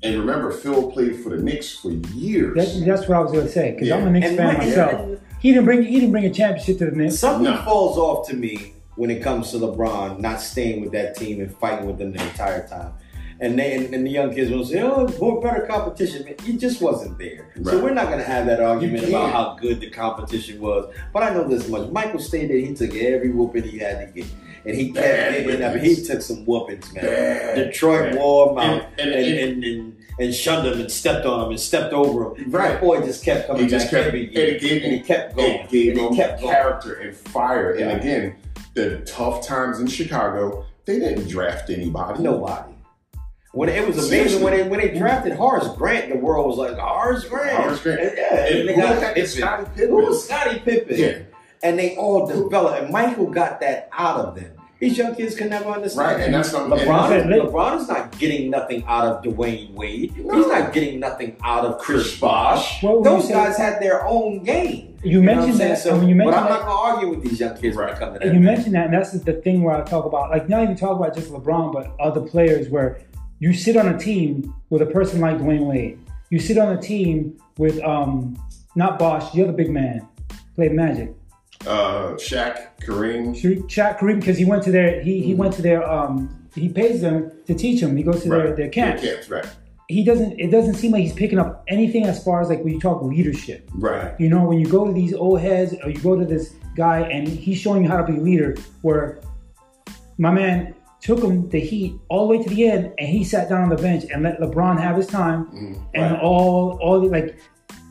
[0.03, 2.55] And remember, Phil played for the Knicks for years.
[2.57, 5.01] That's, that's what I was gonna say because I'm a Knicks And fan Mike- myself.
[5.01, 7.19] and- He didn't bring he didn't bring a championship to the Knicks.
[7.19, 7.63] Something No.
[7.63, 11.55] falls off to me when it comes to LeBron not staying with that team and
[11.59, 12.93] fighting with them the entire time.
[13.39, 16.57] And they and, and the young kids will say, "Oh, more better competition." Man, it
[16.59, 17.53] just wasn't there.
[17.65, 20.91] So we're not going to have that argument about how good the competition was.
[21.13, 22.57] But I know this much: Michael stayed there.
[22.57, 24.27] He took every whooping he had to get,
[24.67, 25.77] and he kept getting up.
[25.77, 27.05] He took some whoopings, man.
[27.05, 27.55] Bad.
[27.57, 28.17] Detroit Bad.
[28.19, 31.51] wore him out And- and and- and, and, and shunned him and stepped on him
[31.51, 32.51] and stepped over him.
[32.51, 32.73] Right.
[32.73, 35.37] That boy just kept coming He just back kept every year, gave and he kept
[35.37, 35.53] going.
[35.53, 36.53] it gave and he kept going.
[36.55, 37.77] character and fire.
[37.79, 37.89] Yeah.
[37.91, 38.37] And again,
[38.75, 42.23] the tough times in Chicago, they didn't draft anybody.
[42.23, 42.73] Nobody.
[43.53, 46.77] When it was amazing when they when they drafted Horace Grant, the world was like
[46.77, 47.57] Horace Grant.
[47.57, 48.01] Horace Grant.
[48.01, 49.27] And, yeah, And and got the Pippen.
[49.27, 49.89] Scottie Pippen?
[49.89, 50.97] Who was Scottie Pippen?
[50.99, 51.19] Yeah.
[51.63, 54.53] And they all developed, and Michael got that out of them.
[54.79, 56.07] These young kids can never understand.
[56.17, 57.23] Right, and that's something- LeBron.
[57.23, 60.13] and- LeBron is not getting nothing out of Dwyane Wade.
[60.23, 60.37] No.
[60.37, 62.83] He's not getting nothing out of Chris Chris Bosh.
[62.83, 64.95] What would you Those say- guys had their own game.
[65.03, 66.77] You know what mentioned that, So, and when you mentioned but mentioned I'm that- not
[66.89, 67.95] gonna argue with these young kids when Right.
[67.95, 68.27] it comes to that.
[68.29, 70.77] And you mentioned that, and that's the thing where I talk about, like, not even
[70.77, 72.99] talk about just LeBron, but other players where
[73.39, 75.99] you sit on a team with a person like Dwyane Wade.
[76.31, 78.37] You sit on a team with, um,
[78.75, 80.03] not Bosh, the other big man,
[80.55, 81.15] played Magic.
[81.67, 83.35] Uh, Shaq, Kareem.
[83.69, 87.01] Shaq Kareem, because he went to their, he, he went to their, um, he pays
[87.01, 87.97] them to teach him.
[87.97, 88.57] He goes to their, Right.
[88.57, 89.03] their camps.
[89.03, 89.47] Their camps, right.
[89.89, 92.75] He doesn't, it doesn't seem like he's picking up anything as far as like when
[92.75, 93.69] you talk leadership.
[93.75, 94.15] Right.
[94.21, 97.01] You know, when you go to these old heads or you go to this guy
[97.03, 99.21] and he's showing you how to be a leader, where
[100.19, 103.49] my man took him the heat all the way to the end and he sat
[103.49, 105.79] down on the bench and let LeBron have his time Mhm.
[105.95, 106.21] and Right.
[106.23, 107.37] all all the, like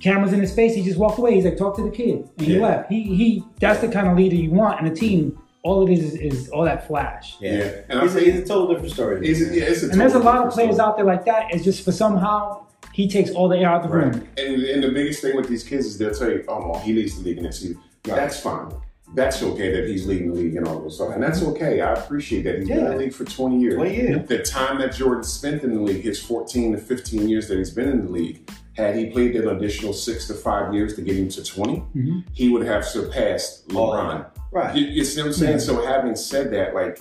[0.02, 1.36] cameras in his face, he just walked away.
[1.36, 2.62] He's like, talk to the kid, and he Yeah.
[2.62, 2.92] left.
[2.92, 3.44] He he.
[3.60, 5.38] That's the kind of leader you want in a team.
[5.64, 7.38] All it is is, is all that flash.
[7.40, 7.72] Yeah, Yeah.
[7.90, 9.28] And I he's, a, think- he's a total different story.
[9.28, 10.88] It's yeah, it's a And there's a lot of players story.
[10.88, 11.48] out there like that.
[11.52, 14.28] It's just for somehow he takes all the air out of the room.
[14.38, 16.94] And, and the biggest thing with these kids is they'll tell you, oh, well, he
[16.94, 17.82] leads the league in this season.
[18.04, 18.72] That's fine.
[19.16, 21.14] That's okay that he's leading the league and all this stuff.
[21.14, 21.52] And that's mm-hmm.
[21.52, 21.82] okay.
[21.82, 22.60] I appreciate that.
[22.60, 23.76] He's been in the league for 20 years.
[23.76, 24.28] 20 years.
[24.28, 27.72] The time that Jordan spent in the league, his 14 to 15 years that he's
[27.72, 31.16] been in the league, had he played an additional six to five years to get
[31.16, 32.24] him to 20, Mhm.
[32.34, 34.26] he would have surpassed LeBron.
[34.52, 34.76] Right.
[34.76, 35.52] You, you see what I'm saying?
[35.54, 35.58] Yeah.
[35.60, 37.00] So having said that, like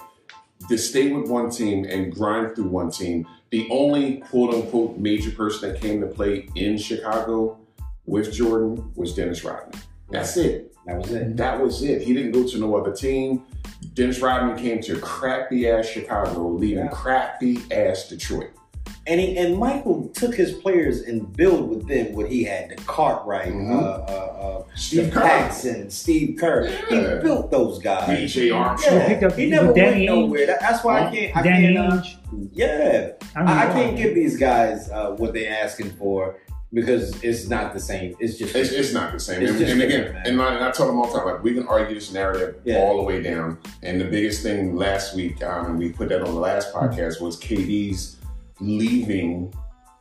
[0.69, 5.31] to stay with one team and grind through one team, the only quote unquote major
[5.31, 7.59] person that came to play in Chicago
[8.07, 9.81] with Jordan was Dennis Rodman.
[10.11, 10.75] That's it.
[10.87, 11.37] That was it.
[11.37, 12.03] That was it.
[12.03, 13.43] He didn't go to no other team.
[13.95, 16.91] Dennis Rodman came to crappy ass Chicago, leaving Yeah.
[16.91, 18.51] crappy ass Detroit.
[19.07, 22.77] And he, and Michael took his players and built with them what he had: the
[22.87, 23.71] Cartwright, Mhm.
[23.71, 26.69] uh, uh, uh, Steve the Paxson, Steve Kerr.
[26.91, 27.17] Yeah.
[27.17, 28.09] He built those guys.
[28.19, 28.51] B.J.
[28.51, 28.97] Armstrong.
[28.97, 30.47] Yeah, Picked up he never Danny went nowhere.
[30.47, 31.09] That- that's why Huh?
[31.09, 31.37] I can't.
[31.37, 31.79] I Danny can't.
[31.97, 32.03] Uh,
[32.53, 36.37] yeah, I, don't I, I can't give these guys uh, what they're asking for
[36.73, 38.17] because it's not the same.
[38.19, 39.43] It's just It's, it's not the same.
[39.43, 41.43] It's and, just and again, and, I, and I tell them all the time, like
[41.45, 42.79] we can argue this narrative Yeah.
[42.79, 43.59] all the way down.
[43.83, 47.21] And the biggest thing last week, um, and we put that on the last podcast,
[47.21, 48.17] was KD's
[48.65, 49.53] leaving.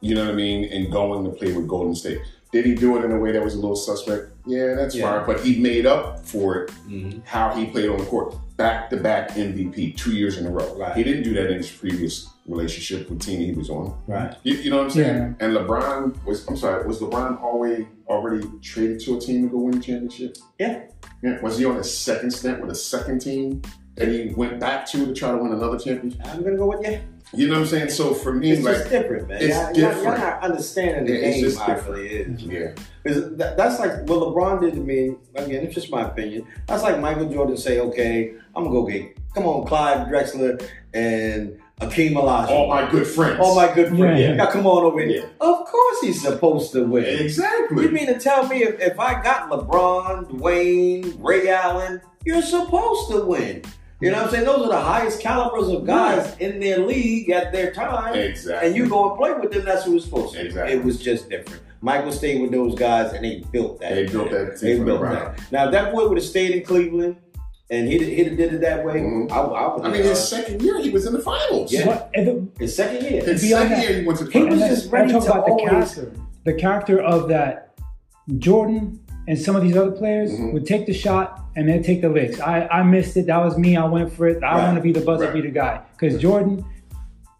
[0.02, 2.20] You know what I mean, and going to play with Golden State.
[2.52, 4.28] Did he do it in a way that was a little suspect?
[4.46, 5.20] Yeah, that's Yeah.
[5.20, 5.26] fine.
[5.26, 7.22] But he made up for it Mhm.
[7.26, 8.36] how he played on the court.
[8.58, 10.76] Back to back MVP, two years in a row.
[10.78, 10.96] Right.
[10.96, 13.94] He didn't do that in his previous relationship with team he was on.
[14.08, 14.36] right.
[14.44, 15.36] You, you know what I'm saying?
[15.40, 15.46] Yeah.
[15.48, 19.60] And LeBron was, I'm sorry, was LeBron already already traded to a team to go
[19.62, 20.38] win a championship?
[20.60, 20.82] Yeah.
[21.24, 21.42] Yeah.
[21.42, 23.62] Was he on his second stint with a second team
[23.96, 26.22] that he went back to to try to win another championship?
[26.26, 27.00] I'm gonna go with you.
[27.34, 27.90] You know what I'm saying?
[27.90, 29.38] So for me, It's like, just different, man.
[29.42, 30.04] it's y'all, y'all- different.
[30.04, 31.98] Y'all not understanding the Yeah, it's game just how it different.
[31.98, 32.44] really is.
[32.44, 32.72] yeah,
[33.06, 35.16] 'Cause that, that's like what LeBron did to me.
[35.36, 36.46] Again, it's just my opinion.
[36.68, 41.58] That's like Michael Jordan say, "Okay, I'm gonna go get come on, Clyde Drexler and
[41.82, 43.40] Akeem Olajuwon, all my good friends.
[43.42, 44.20] all my good friends.
[44.22, 44.36] Yeah.
[44.36, 45.10] Now come on over here.
[45.22, 45.24] Yeah.
[45.42, 47.04] Of course, he's supposed to win.
[47.04, 47.84] exactly.
[47.86, 53.10] You mean to tell me if, if I got LeBron, Dwyane, Ray Allen, you're supposed
[53.12, 53.64] to win?
[54.04, 54.46] You know what I'm saying?
[54.46, 58.16] Those are the highest calibers of guys in their league at their time.
[58.16, 58.68] exactly.
[58.68, 60.46] And you go and play with them, that's who was supposed to.
[60.46, 60.76] Exactly.
[60.76, 61.62] It was just different.
[61.82, 63.94] Michael stayed with those guys and they built that.
[63.96, 65.38] They built that They team for built LeBron.
[65.38, 65.52] that.
[65.52, 67.18] Now, if that boy would have stayed in Cleveland
[67.70, 69.32] and he did, he did it that way, Mhm.
[69.32, 71.72] I, I would I mean, his second year he was in the finals.
[71.72, 71.86] Yeah.
[71.86, 73.24] But if his second year.
[73.24, 74.60] His second year he went to the he finals.
[74.60, 76.14] was just then ready I talk to about the character,
[76.46, 77.74] the character of that
[78.38, 80.54] Jordan and some of these other players Mhm.
[80.54, 82.40] would take the shot and then take the licks.
[82.42, 83.28] I, I missed it.
[83.28, 83.78] That was me.
[83.78, 84.44] I went for it.
[84.44, 84.64] I Right.
[84.64, 85.34] want to be the buzzer Right.
[85.36, 86.66] beater guy because Jordan.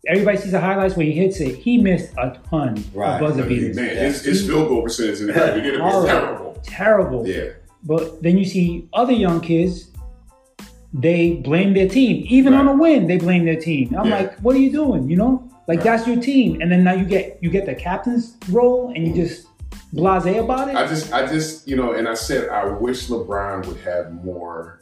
[0.06, 1.56] Everybody sees the highlights when he hits it.
[1.56, 3.14] He missed a ton Right.
[3.16, 3.78] of buzzer Man, beaters.
[3.78, 6.08] his, his field goal percentage in the beginning was Horrible.
[6.08, 6.58] terrible.
[6.64, 7.28] Terrible.
[7.28, 7.44] Yeah.
[7.86, 9.88] But then you see other young kids,
[10.94, 12.26] they blame their team.
[12.28, 13.96] Even on a win, they blame their team.
[13.98, 14.16] I'm Yeah.
[14.18, 15.10] like, what are you doing?
[15.10, 15.44] You know?
[15.68, 15.84] Like Right.
[15.86, 16.60] that's your team.
[16.62, 19.48] And then now you get you get the captain's role and you just
[19.94, 20.76] blase about it.
[20.76, 24.82] I just, I just, you know, and I said I wish LeBron would have more,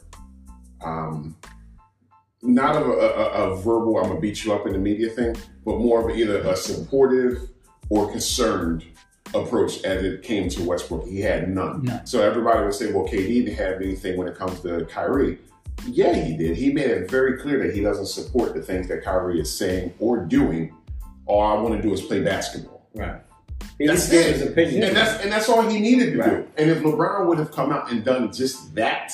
[0.82, 1.36] um,
[2.42, 5.36] not of a, a, a verbal "I'm gonna beat you up" in the media thing,
[5.64, 7.48] but more of either a supportive
[7.88, 8.84] or concerned
[9.34, 11.06] approach as it came to Westbrook.
[11.06, 11.84] He had none.
[11.84, 12.06] None.
[12.06, 15.38] So everybody would say, "Well, KD didn't have anything when it comes to Kyrie."
[15.86, 16.56] Yeah, he did.
[16.56, 19.94] He made it very clear that he doesn't support the things that Kyrie is saying
[19.98, 20.74] or doing.
[21.26, 22.88] All I want to do is play basketball.
[22.94, 23.21] Right.
[23.82, 24.32] He That's just gave it.
[24.34, 24.82] his opinion.
[24.84, 26.44] And that's and that's all he needed to do.
[26.56, 29.12] And if LeBron would have come out and done just that,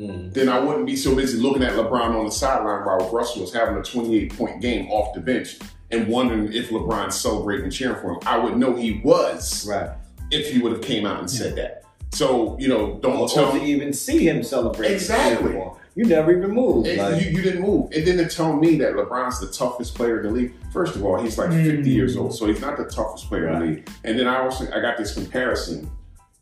[0.00, 0.32] Mhm.
[0.32, 3.52] then I wouldn't be so busy looking at LeBron on the sideline while Russell was
[3.52, 5.58] having a 28 point game off the bench
[5.90, 8.18] and wondering if LeBron's celebrating and cheering for him.
[8.24, 9.90] I would know he was Right.
[10.30, 11.82] if he would have came out and said that.
[12.14, 14.90] So you know, don't Or, tell to even see him celebrate.
[14.92, 15.54] Exactly.
[15.98, 16.86] You never even moved.
[16.96, 17.90] Like, you, you didn't move.
[17.92, 20.52] And then to tell me that LeBron's the toughest player in the league.
[20.72, 21.64] First of all, he's like Mm.
[21.76, 23.90] 50 years old, so he's not the toughest player in the league.
[24.04, 25.90] And then I also I got this comparison.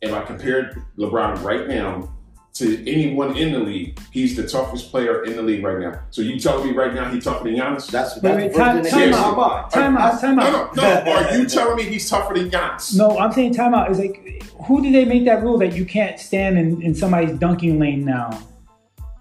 [0.03, 2.13] If I compared LeBron right now
[2.55, 6.01] to anyone in the league, he's the toughest player in the league right now.
[6.11, 7.91] So you telling me right now he's tougher than Giannis?
[7.91, 9.31] that's Wait, that's wait, the time- first time out.
[9.31, 9.73] to my mind.
[9.73, 10.77] Time out, time no, out.
[10.77, 11.13] no, no.
[11.13, 12.95] Are you telling me he's tougher than Giannis?
[12.95, 16.21] No, I'm saying timeout is like, who did they make that rule that you can't
[16.21, 18.39] stand in, in somebody's dunking lane now?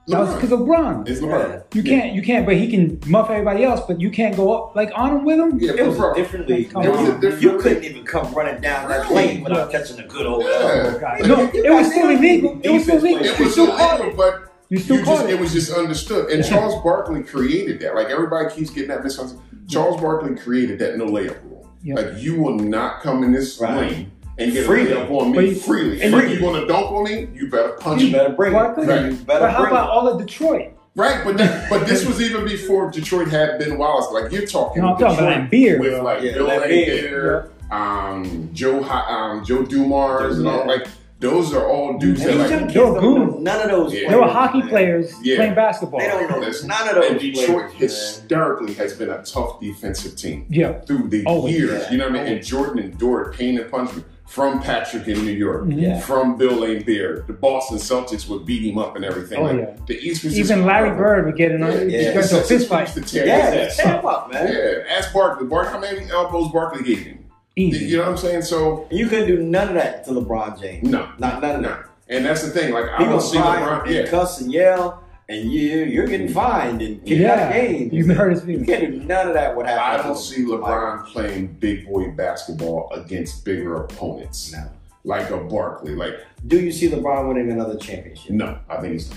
[0.08, 1.10] That was because of LeBron.
[1.10, 1.64] It's LeBron.
[1.74, 4.76] You can't, you can't, but he can muff everybody else, but you can't go up
[4.76, 5.60] like on him with him.
[5.60, 6.12] Yeah, It was bro.
[6.12, 6.70] a different league.
[6.72, 6.88] Come on.
[6.88, 7.62] It was a You- different you league.
[7.62, 9.12] couldn't even come running down that Right.
[9.12, 11.18] lane without catching a good old Yeah.
[11.26, 12.60] No, it was still illegal.
[12.62, 13.26] It was still illegal.
[13.26, 15.34] It was still caught illegal, but You still you caught just, it.
[15.34, 16.30] it was just understood.
[16.30, 17.96] And Charles Barkley created that.
[17.96, 19.42] Like everybody keeps getting that misunderstanding.
[19.68, 21.68] Charles Barkley created that no layup rule.
[21.84, 21.98] Yep.
[21.98, 23.78] Like you will not come in this Right.
[23.92, 24.92] lane and get Freely.
[24.92, 26.02] a layup on But me you- freely.
[26.02, 28.14] and And you- if you're gonna dunk on me, you better punch You me.
[28.14, 28.84] better bring Barkley?
[28.84, 28.88] it.
[28.90, 29.06] Right.
[29.06, 29.92] You better But how about it.
[29.92, 30.70] all of Detroit?
[30.98, 34.08] Right, but that, but this was even before Detroit had Ben Wallace.
[34.12, 35.80] Like you're talking, No, I'm talking Detroit about Beer.
[35.80, 37.48] with like Yeah, Bill Laimbeer.
[37.70, 40.88] Laimbeer, um, Joe, Hi- um, Joe Dumars, and all like
[41.20, 43.40] those are all dudes And that like kids They're know goons.
[43.42, 43.94] none of those.
[43.94, 44.10] Yeah.
[44.10, 44.68] They were hockey man.
[44.70, 45.38] players Yeah.
[45.38, 46.00] playing basketball.
[46.02, 47.12] They don't know Listen, none of those.
[47.12, 47.82] And Detroit players, man.
[47.82, 50.74] historically has been a tough defensive team Yeah.
[50.82, 51.56] through the Always.
[51.56, 51.84] years.
[51.86, 51.92] Yeah.
[51.92, 52.34] You know what I mean?
[52.34, 55.82] And Jordan endured pain and punishment from Patrick in New York, Mhm.
[55.82, 56.00] Yeah.
[56.00, 57.26] from Bill Laimbeer.
[57.28, 59.38] The Boston Celtics would beat him up and everything.
[59.40, 59.70] Oh, like, yeah.
[59.88, 60.98] The East was Even Larry covered.
[61.04, 62.22] Bird would get in a, Yeah, get yeah.
[62.22, 62.88] into a fist fight.
[62.88, 64.00] to tear Yeah, his ass tear up.
[64.02, 64.52] him up, man.
[64.52, 65.46] Yeah, ask Barkley.
[65.48, 67.20] Barkley, how many elbows Barkley gave him?
[67.56, 67.86] Easy.
[67.86, 68.42] You know what I'm saying?
[68.42, 70.84] So You couldn't do none of that to LeBron James.
[70.90, 71.70] no, Not none of no.
[71.70, 71.80] that.
[72.10, 72.74] And that's the thing.
[72.74, 73.86] Like I He don't see cry LeBron.
[73.86, 77.48] and Yeah, cuss and yell, and you you're getting fined and kicked out Yeah.
[77.50, 77.94] of games.
[77.94, 79.56] You heard his You can't do none of that.
[79.56, 80.50] What I don't see him.
[80.50, 84.64] LeBron playing big boy basketball against bigger opponents No.
[85.04, 85.96] like a Barkley.
[85.96, 86.16] Like
[86.48, 88.32] Do you see LeBron winning another championship?
[88.32, 89.12] no, I think he's.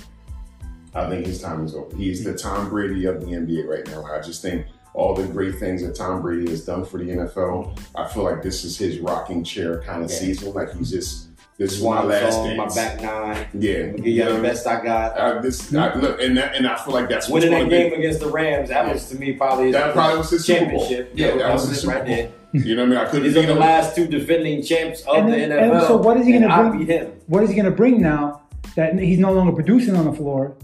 [0.94, 1.94] I think his time is over.
[1.94, 4.05] He's the Tom Brady of the NBA right now.
[4.05, 7.79] I just think all the great things that Tom Brady has done for the NFL.
[7.94, 10.16] I feel like this is his rocking chair kind of Yeah.
[10.16, 10.55] season.
[10.55, 11.27] Like he's just
[11.59, 13.47] this is my Swan last song, my back nine.
[13.55, 14.42] Yeah, I'm give you you the what I mean?
[14.42, 15.18] best I got.
[15.21, 17.83] I, this I, look, and that, and I feel like that's what's Winning that gonna
[17.83, 17.97] game be.
[18.07, 20.81] against the Rams, that was to me probably his That probably was his Super Bowl.
[20.81, 21.11] championship.
[21.14, 22.16] Yeah, that was it his Super right Bowl.
[22.16, 22.31] there.
[22.53, 22.99] You know what I mean?
[22.99, 23.59] I couldn't These are beat the him.
[23.59, 25.73] last two defending champs of And the then- NFL.
[25.79, 27.12] and so what is he gonna bring- beat him.
[27.27, 28.40] What is he going to bring now
[28.75, 30.55] that he's no longer producing on the floor?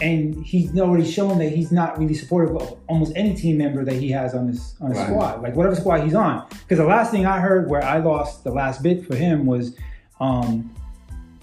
[0.00, 3.94] And he's already shown that he's not really supportive of almost any team member that
[3.94, 5.06] he has on his on his Right.
[5.10, 6.42] squad, like whatever squad he's on.
[6.48, 9.76] Because the last thing I heard where I lost the last bit for him was
[10.22, 10.70] um,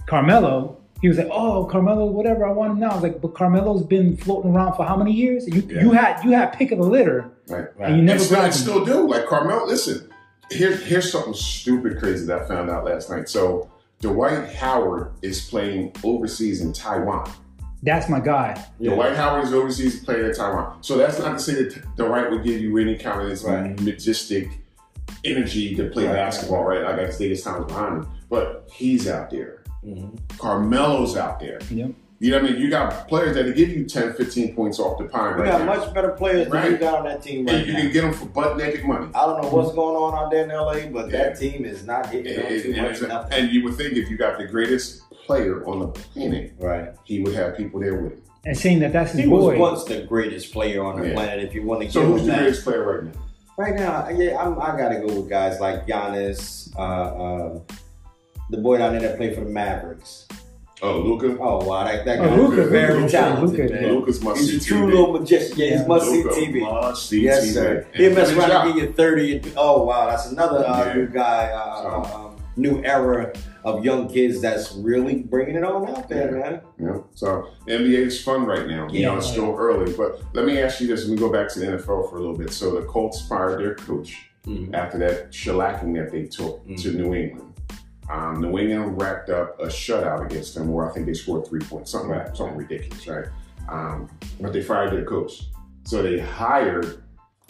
[0.07, 0.77] Carmelo.
[1.01, 2.45] He was like, "Oh, Carmelo, whatever.
[2.45, 5.13] I want him now." I was like, "But Carmelo's been floating around for how many
[5.13, 5.47] years?
[5.47, 5.81] You Yeah.
[5.83, 7.67] you had you had pick of the litter, Right.
[7.79, 9.07] and you never and still, him." still do.
[9.07, 10.09] Like Carmelo, listen,
[10.51, 13.29] here, here's something stupid crazy that I found out last night.
[13.29, 13.69] So
[14.01, 17.29] Dwight Howard is playing overseas in Taiwan.
[17.81, 18.61] That's my guy.
[18.77, 18.93] Yeah.
[18.95, 20.79] Dwight Howard is overseas playing in Taiwan.
[20.81, 23.79] So that's not to say that Dwight would give you any kind of this Right.
[23.81, 24.49] majestic
[25.23, 26.83] energy to play Right, basketball, right?
[26.83, 28.07] Like I say, his time's behind him.
[28.29, 29.63] But he's out there.
[29.85, 30.17] Mhm.
[30.37, 31.59] Carmelo's out there.
[31.71, 31.91] Yep.
[32.21, 32.61] You know what I mean?
[32.61, 35.59] You got players that give you 10, 15 points off the pine We right got
[35.65, 35.75] now.
[35.77, 36.71] much better players than Right.
[36.73, 37.79] we got on that team and right you now.
[37.79, 39.07] can get them for butt naked money.
[39.15, 41.17] I don't know what's going on out there in LA, but Yeah.
[41.29, 43.39] that team is not hitting on And, too and- much and- nothing.
[43.39, 46.89] and you would think if you got the greatest player on the planet, Right.
[47.05, 48.21] he would have people there with him.
[48.45, 51.13] And seeing that that's his He was once the greatest player on the Yeah.
[51.13, 51.39] planet.
[51.41, 52.39] If you want to get So who's the that.
[52.39, 53.11] greatest player right now?
[53.57, 57.59] Right now, yeah, I'm, I gotta go with guys like Giannis, uh, uh,
[58.49, 60.27] the boy down there that played for the Mavericks.
[60.81, 61.38] Oh, Luka.
[61.41, 63.93] Oh wow, that, that Oh, guy Luka, is very Luka, talented, Luka, man.
[63.95, 64.91] Luka's must He's a true TV.
[64.91, 65.57] little magician.
[65.57, 65.88] Yeah, he's Yeah.
[65.88, 66.95] must see TV.
[66.95, 67.51] see Yes, TV.
[67.53, 67.85] sir.
[67.93, 68.65] And He mess around out.
[68.67, 69.38] and get you 30.
[69.38, 70.07] And, oh, wow.
[70.09, 70.93] That's another uh, Yeah.
[70.93, 73.33] new guy, uh, So- um, new era
[73.65, 76.43] of young kids that's really bringing it on out there, Yeah.
[76.49, 76.62] man.
[76.79, 78.88] You know, so NBA is fun right now.
[78.89, 79.09] You Yeah.
[79.09, 81.59] know, it's still early, but let me ask you this: Let me go back to
[81.59, 82.51] the NFL for a little bit.
[82.51, 84.15] So the Colts fired their coach
[84.47, 84.73] Mhm.
[84.73, 86.81] after that shellacking that they took Mm.
[86.83, 87.47] to New England.
[88.09, 91.59] Um, New England racked up a shutout against them, where I think they scored three
[91.61, 92.35] points, something Right.
[92.35, 93.27] something ridiculous, right?
[93.69, 94.09] Um,
[94.41, 95.43] but they fired their coach,
[95.83, 97.03] so they hired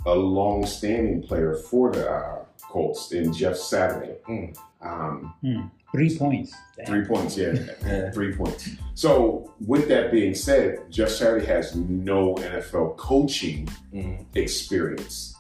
[0.05, 4.15] a long-standing player for the uh, Colts in Jeff Saturday.
[4.27, 4.57] Mm.
[4.81, 6.53] Um, Three points.
[6.77, 6.85] Damn.
[6.85, 7.53] three points, yeah.
[7.85, 8.11] Yeah.
[8.11, 8.69] Three points.
[8.93, 14.23] So, with that being said, Jeff Saturday has no NFL coaching Mhm.
[14.35, 15.33] experience.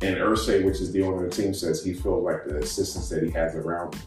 [0.00, 3.08] And Irsay, which is the owner of the team, says he feels like the assistants
[3.10, 4.02] that he has around him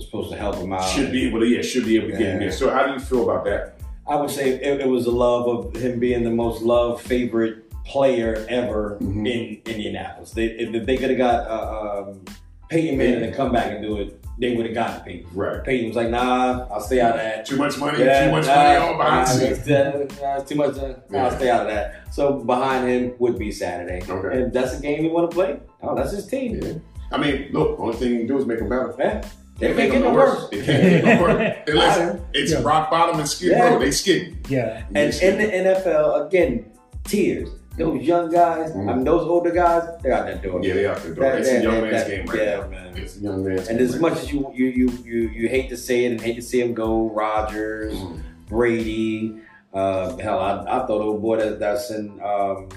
[0.00, 0.82] Supposed to help him out.
[0.88, 2.52] should be able to, yeah, should be able to get him in.
[2.52, 3.74] So, how do you feel about that?
[4.06, 7.70] I would say it, it was the love of him being the most loved favorite
[7.84, 9.26] player ever Mhm.
[9.66, 10.30] in Indianapolis.
[10.32, 12.24] They, if, they could have got uh, um,
[12.68, 15.26] Peyton Manning to come back and do it, they would have gotten Peyton.
[15.34, 15.62] Right.
[15.62, 18.46] Peyton was like, "Nah, I'll stay out of that." Too much money, Yeah, too much
[18.46, 20.78] nah, money on behind nah, uh, too much.
[20.78, 21.24] Uh, Yeah.
[21.24, 21.94] I'll stay out of that.
[22.10, 24.00] So behind him would be Saturday.
[24.08, 24.42] Okay.
[24.42, 26.60] If that's a game you want to play, oh, that's his team.
[26.62, 26.72] Yeah.
[27.12, 28.94] I mean, look, only thing you can do is make him better.
[28.98, 29.22] Yeah.
[29.58, 30.48] They get no worse.
[30.50, 31.56] It can't get no worse.
[31.68, 32.62] Listen, it's Yeah.
[32.62, 33.68] rock bottom and skid Yeah.
[33.74, 33.78] row.
[33.78, 34.36] They skid.
[34.48, 34.82] Yeah.
[34.94, 36.64] And in the NFL, again,
[37.04, 37.48] tears.
[37.78, 38.90] Those young guys, Mhm.
[38.90, 40.74] I mean, those older guys, they're out there doing Yeah, it.
[40.74, 41.14] they out there.
[41.14, 42.68] That- It's a that- young that- man's that- game right yeah, now.
[42.68, 42.92] man.
[42.96, 45.76] It's a young man's And as much as you you you you you hate to
[45.76, 48.18] say it and hate to see him go, Rodgers, Mhm.
[48.50, 49.36] Brady,
[49.72, 52.68] uh, hell, I, I thought old boy that, that's in um,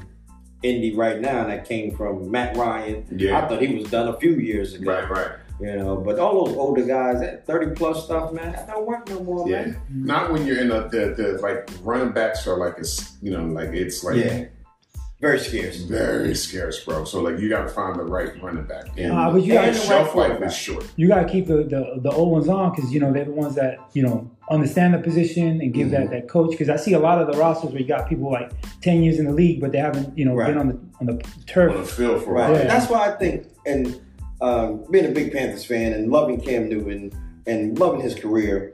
[0.63, 3.03] Indy right now and that came from Matt Ryan.
[3.33, 4.93] I thought he was done a few years ago.
[4.93, 5.27] Right, right.
[5.59, 9.09] You know, but all those older guys, that thirty plus stuff, man, that don't work
[9.09, 9.61] no more, Yeah.
[9.67, 9.81] man.
[9.89, 13.31] Not when you're in a, the, the, like, running backs are like, a, s- you
[13.31, 14.45] know, like, it's like, Yeah.
[15.21, 15.77] Very scarce.
[15.77, 17.05] Very scarce, bro.
[17.05, 19.71] So like you got to find the right running back, and, Uh, but you gotta-
[19.71, 20.85] the the shelf right life is short.
[20.97, 23.31] You got to keep the, the the old ones on because you know they're the
[23.31, 25.95] ones that you know understand the position and give Mm-hmm.
[25.95, 26.51] that that coach.
[26.51, 29.17] Because I see a lot of the rosters where you got people like ten years
[29.17, 30.47] in the league, but they haven't you know Right.
[30.47, 31.71] been on the on the turf.
[31.73, 32.49] On the field for a Right.
[32.51, 32.59] while.
[32.59, 32.67] Yeah.
[32.67, 33.99] That's why I think, and
[34.41, 37.11] um, being a big Panthers fan and loving Cam Newton
[37.47, 38.73] and loving his career,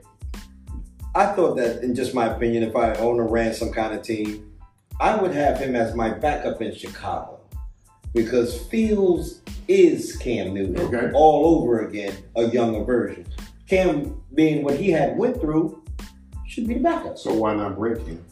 [1.14, 4.02] I thought that, in just my opinion, if I owned or ran some kind of
[4.02, 4.52] team,
[5.00, 7.40] I would have him as my backup in Chicago
[8.14, 11.10] because Fields is Cam Newton Okay.
[11.14, 13.26] all over again, a younger version.
[13.68, 15.82] Cam, being what he had went through,
[16.46, 17.18] should be the backup.
[17.18, 18.24] So why not break him?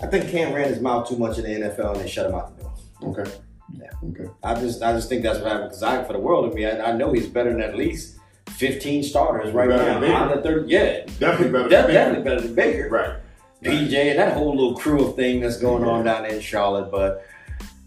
[0.00, 2.34] I think Cam ran his mouth too much in the NFL and they shut him
[2.34, 2.74] out the door.
[3.02, 3.30] Okay.
[3.72, 3.90] Yeah.
[4.10, 4.30] Okay.
[4.42, 6.64] I just I just think that's what happened because I for the world of me,
[6.66, 8.18] I, I know he's better than at least
[8.50, 9.92] 15 starters right Better now.
[10.00, 10.14] than Baker.
[10.14, 11.04] Out of 30, yeah.
[11.18, 11.68] Definitely better.
[11.68, 12.88] De- than definitely better than Baker.
[12.88, 13.16] Right.
[13.62, 16.90] PJ and that whole little crew of thing that's going on down there in Charlotte,
[16.92, 17.26] but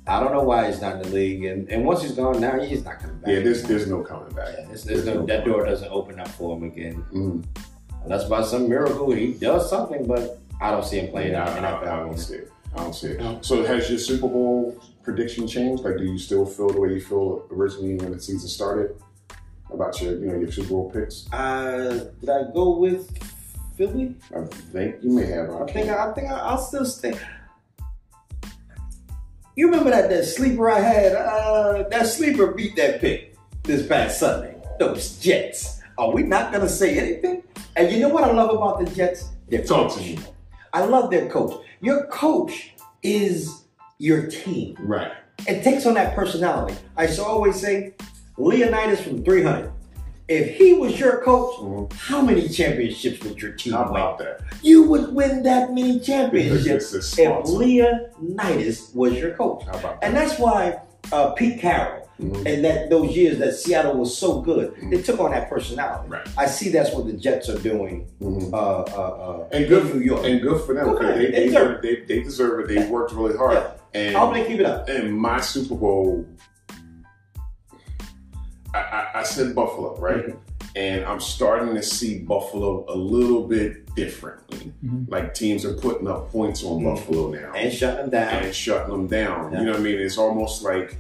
[0.08, 1.46] I don't know why he's not in the league.
[1.46, 3.30] And, and once he's gone now, he's not coming back.
[3.32, 3.40] Yeah.
[3.42, 4.50] There's there's no coming back.
[4.58, 7.06] Yeah, there's- there's no- that door doesn't open up for him again.
[7.14, 7.46] Mhm.
[8.04, 11.58] Unless by some miracle he does something, but I don't see him playing Yeah, out
[11.58, 12.06] in I, I, I NFL.
[12.08, 12.52] don't see it.
[12.76, 13.20] I don't see it.
[13.20, 13.40] No.
[13.42, 14.76] So has your Super Bowl
[15.10, 15.84] prediction changed?
[15.84, 18.96] Like, do you still feel the way you feel originally when the season started
[19.74, 21.32] about your, you know, your Super Bowl picks?
[21.34, 23.10] Uh, did I go with
[23.76, 24.16] Philly?
[24.36, 25.50] I think you may have.
[25.50, 27.18] I think I think I, I'll still stay.
[29.56, 31.14] You remember that that sleeper I had?
[31.14, 34.56] Uh, that sleeper beat that pick this past Sunday.
[34.80, 35.82] Those Jets.
[35.98, 37.44] Are we not gonna say anything?
[37.76, 39.30] And you know what I love about the Jets?
[39.50, 40.26] Their Talk to coach.
[40.72, 41.66] I love their coach.
[41.82, 43.66] Your coach is
[44.00, 44.76] your team.
[44.80, 45.12] Right.
[45.48, 46.76] It takes on that personality.
[46.98, 47.94] I always say,
[48.38, 49.72] Leonidas from 300.
[50.30, 51.92] If he was your coach, Mhm.
[51.94, 53.90] how many championships would your team How win?
[53.92, 54.42] about that?
[54.62, 57.50] You would win that many championships if.
[57.50, 59.64] Leonidas was your coach.
[59.66, 60.80] How about And that's why
[61.12, 62.46] uh, Pete Carroll Mhm.
[62.46, 66.10] and that those years that Seattle was so good, they took on that personality.
[66.10, 66.28] Right.
[66.38, 68.52] I see that's what the Jets are doing Mhm.
[68.52, 70.26] uh, uh, uh, And good in New York.
[70.26, 70.86] And good for them.
[70.90, 71.18] Good for 'cause them.
[71.20, 72.68] They, They they, deserve they, they deserve it.
[72.76, 73.54] They worked really hard.
[73.54, 73.72] Yeah.
[73.94, 74.90] And I hope they keep it up.
[74.90, 76.26] in my Super Bowl,
[78.74, 80.28] I, I, I said Buffalo, right?
[80.28, 80.38] Mhm.
[80.76, 84.72] And I'm starting to see Buffalo a little bit differently.
[84.86, 85.10] Mhm.
[85.10, 86.96] Like teams are putting up points on Mhm.
[86.96, 88.44] Buffalo now And shut them down.
[88.44, 89.52] and shutting them down.
[89.52, 89.60] Yeah.
[89.60, 90.00] You know what I mean?
[90.00, 90.98] It's almost like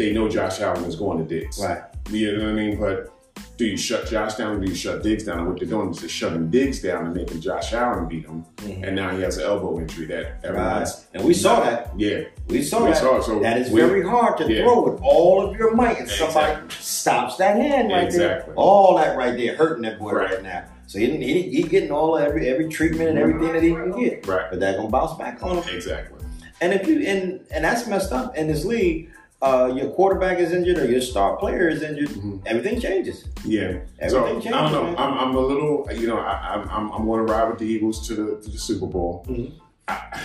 [0.00, 1.60] they know Josh Allen is going to Diggs.
[1.62, 1.82] Right.
[2.10, 2.80] You know what I mean?
[2.80, 3.12] But
[3.58, 5.40] do you shut Josh down or do you shut Diggs down?
[5.40, 8.46] And what they're doing is they're shutting Diggs down and making Josh Allen beat him.
[8.56, 8.86] Mhm.
[8.86, 10.88] And now he has an elbow injury that Right.
[11.12, 11.90] And we saw that.
[11.98, 12.20] Yeah.
[12.48, 12.96] We saw We that.
[12.96, 13.24] saw it.
[13.24, 14.62] So that is we- very hard to Yeah.
[14.64, 18.46] throw with all of your might, and somebody stops that hand right Exactly.
[18.46, 18.54] there.
[18.56, 20.42] All that right there hurting that boy right, Right.
[20.42, 20.62] now.
[20.86, 24.26] So he, he he getting all every every treatment and everything that he can get,
[24.26, 24.46] Right.
[24.50, 25.64] but that gonna bounce back on him.
[25.74, 26.18] Exactly.
[26.62, 29.10] And if you and and that's messed up in this league.
[29.42, 32.10] Uh, your quarterback is injured or your star player is injured.
[32.10, 32.42] Mhm.
[32.44, 33.24] Everything changes.
[33.44, 33.78] Yeah.
[33.98, 34.96] Everything so changes, I don't know.
[34.98, 35.88] I'm, I'm a little.
[35.92, 38.50] You know, I, I'm I'm, I'm going to ride with the Eagles to the to
[38.50, 39.24] the Super Bowl.
[39.28, 39.52] Mhm.
[39.88, 40.20] I-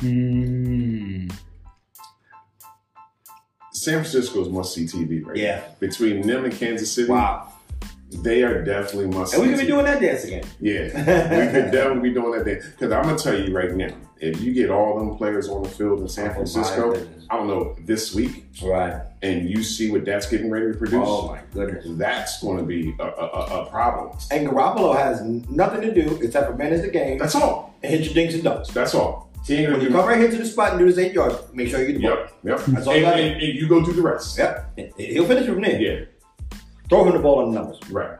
[0.00, 1.30] Mm.
[3.72, 5.56] San Francisco's must see TV right Yeah.
[5.60, 5.64] now.
[5.78, 7.52] Between them and Kansas City, Wow.
[8.22, 9.34] they are definitely must.
[9.34, 10.44] And we could be doing that dance again.
[10.58, 12.64] Yeah, we could definitely be doing that dance.
[12.66, 15.68] Because I'm gonna tell you right now, if you get all them players on the
[15.68, 17.24] field in San Oh, Francisco, goodness.
[17.30, 19.00] I don't know this week, Right.
[19.22, 21.86] and you see what that's getting ready to produce, Oh my goodness.
[21.90, 24.16] that's going to be a, a, a, problem.
[24.30, 27.74] And Garoppolo has nothing to do except for manage the game That's all.
[27.82, 28.68] and hit your dinks and dunks.
[28.72, 29.30] That's all.
[29.46, 29.94] He ain't When you do.
[29.94, 31.94] come right here to the spot and do this eight yards, make sure you get
[32.02, 32.16] the ball.
[32.18, 32.60] Yep, yep.
[32.66, 34.36] That's all and, and, and you go do the rest.
[34.38, 34.78] Yep.
[34.98, 35.80] He'll finish from there.
[35.80, 36.04] Yeah,
[36.90, 37.78] Throw him the ball on the numbers.
[37.90, 38.18] right.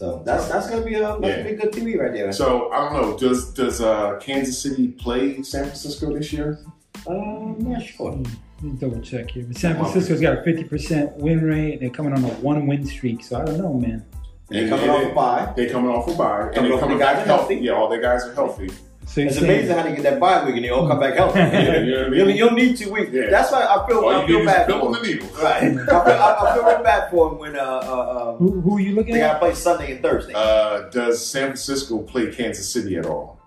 [0.00, 1.36] So that's that's gonna be a that's Yeah.
[1.42, 2.32] gonna be good TV right there.
[2.32, 3.18] So I don't know.
[3.18, 6.58] Does does uh, Kansas City play San Francisco this year?
[7.06, 8.12] Uh, I'm not sure.
[8.12, 9.44] Let me double check here.
[9.46, 11.80] But San Francisco's got a 50% win rate.
[11.80, 13.22] They're coming on a one win streak.
[13.22, 14.02] So I don't know, man.
[14.48, 15.52] They're coming off a bye.
[15.54, 17.54] They're coming off a bye, and they off- coming the guys back are healthy.
[17.56, 17.66] healthy.
[17.66, 18.70] Yeah, all their guys are healthy.
[19.06, 21.00] So you're It's saying, amazing how they get that bye week and they all come
[21.00, 21.38] back healthy.
[21.40, 22.36] Yeah, you know I mean?
[22.36, 23.10] you don't need two weeks.
[23.12, 23.28] Yeah.
[23.30, 25.28] That's why I feel All I you feel bad for in him.
[25.42, 25.62] Right.
[25.64, 28.76] I feel, I, I feel real bad for him when uh, uh, uh, who, who
[28.76, 29.32] are you looking they at?
[29.32, 30.32] got to play Sunday and Thursday.
[30.36, 33.40] Uh, does San Francisco play Kansas City at all?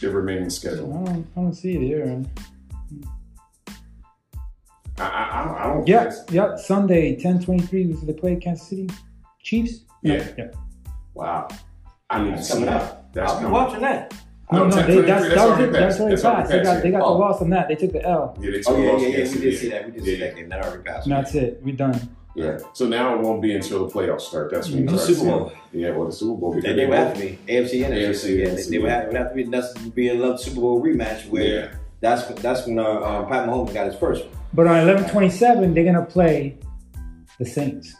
[0.00, 0.88] The remaining I schedule.
[1.04, 2.22] don't, I don't see it here.
[4.98, 5.54] I, I, I don't.
[5.56, 6.56] I don't Yeah, yeah.
[6.56, 8.90] Sunday, 10-23 was they play Kansas City
[9.40, 9.84] Chiefs?
[10.02, 10.26] Yeah.
[10.36, 10.48] yeah.
[11.14, 11.48] Wow.
[12.10, 12.82] I need That's to see coming that.
[12.82, 13.12] up.
[13.14, 13.52] That's I'll be coming.
[13.54, 14.14] watching that.
[14.52, 15.72] No, No, no, 10, they, that's, that's that was already it.
[15.72, 16.00] That's passed.
[16.00, 16.50] already That's already passed.
[16.50, 17.04] They got, they got yeah.
[17.04, 17.68] the loss on that.
[17.68, 18.36] They took the L.
[18.40, 19.18] Yeah, they took Oh a yeah, loss yeah, yeah.
[19.18, 19.50] We City.
[19.50, 19.86] did see that.
[19.86, 20.48] We did see that game.
[20.48, 21.06] That already passed.
[21.06, 21.60] And that's it.
[21.62, 22.16] We're done.
[22.34, 22.58] Yeah.
[22.72, 24.50] So now it won't be until the playoffs start.
[24.52, 25.52] That's when you The Super Bowl.
[25.72, 26.52] Yeah, well, the Super Bowl.
[26.54, 28.38] They, they would have to be AFC and AFC, NFC.
[28.38, 30.82] Yeah, they, they would have, it would have to be that's be another Super Bowl
[30.82, 31.74] rematch where Yeah.
[32.00, 34.34] That's that's when uh, uh, Pat Mahomes got his first one.
[34.54, 36.56] But on eleven twenty seven, they're gonna play
[37.38, 37.94] the Saints.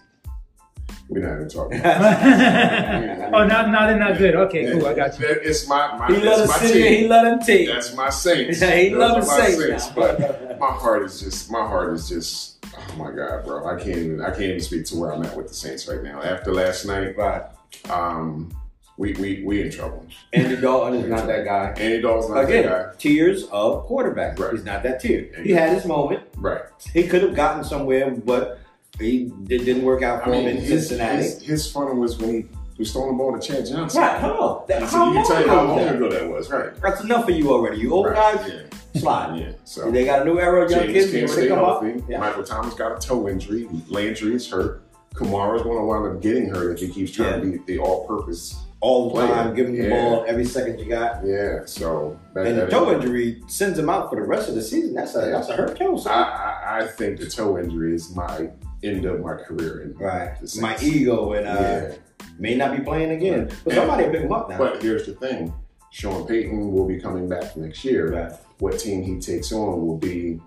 [1.12, 1.80] We're not even talking.
[1.84, 4.34] oh, not not they're not good.
[4.34, 4.86] Okay, cool.
[4.86, 5.26] I got you.
[5.28, 6.88] It's my, my, He us my sit here.
[6.90, 7.10] He team.
[7.10, 7.66] let him.
[7.66, 8.60] That's my Saints.
[8.60, 9.88] He Those love the my Saints.
[9.88, 13.66] But my heart is just, my heart is just, oh my God, bro.
[13.66, 16.02] I can't even, I can't even speak to where I'm at with the Saints right
[16.02, 16.22] now.
[16.22, 17.42] After last night, Right.
[17.90, 18.50] um,
[18.98, 20.06] we, we, we in trouble.
[20.32, 21.74] Andy Dalton is not that guy.
[21.78, 22.96] Andy Dalton's not Again, that guy.
[22.98, 24.38] tears of quarterback.
[24.38, 24.52] Right.
[24.52, 25.28] He's not that tier.
[25.42, 26.22] He had his moment.
[26.36, 26.62] Right.
[26.92, 28.60] He could have gotten somewhere, but
[28.98, 31.22] he it didn't work out I for mean, him in his, Cincinnati.
[31.22, 34.00] his, his fun was when he was throwing the ball to Chad Johnson.
[34.00, 34.64] right, hello.
[34.68, 36.74] That, You how can long tell you how long ago that was, right?
[36.80, 37.78] That's enough for you already.
[37.78, 38.52] You old Right, guys,
[38.94, 39.00] Yeah.
[39.00, 39.38] slide.
[39.38, 39.52] Yeah.
[39.64, 41.12] So They got a new era of young James kids.
[41.12, 42.02] can't stay healthy.
[42.08, 42.18] Yeah.
[42.20, 43.68] Michael Thomas got a toe injury.
[43.88, 44.82] Landry is hurt.
[45.14, 48.58] Kamara's going to wind up getting hurt if he keeps trying to be the all-purpose.
[48.80, 49.28] All the Player.
[49.28, 49.90] time, him the Yeah.
[49.90, 51.24] ball every second you got.
[51.24, 51.60] Yeah.
[51.66, 54.62] So that, And the toe is- injury sends him out for the rest of the
[54.62, 54.94] season.
[54.94, 55.96] That's a that's a hurt toe.
[56.06, 56.10] I.
[56.10, 58.48] I, I think the toe injury is my
[58.82, 59.82] end of my career.
[59.82, 60.36] In Right.
[60.60, 61.94] My ego and uh, yeah.
[62.38, 63.50] may not be playing again.
[63.64, 64.58] But somebody pick him up now.
[64.58, 65.52] But here's the thing:
[65.90, 68.12] Sean Payton will be coming back next year.
[68.12, 68.32] Right.
[68.58, 70.40] What team he takes on will be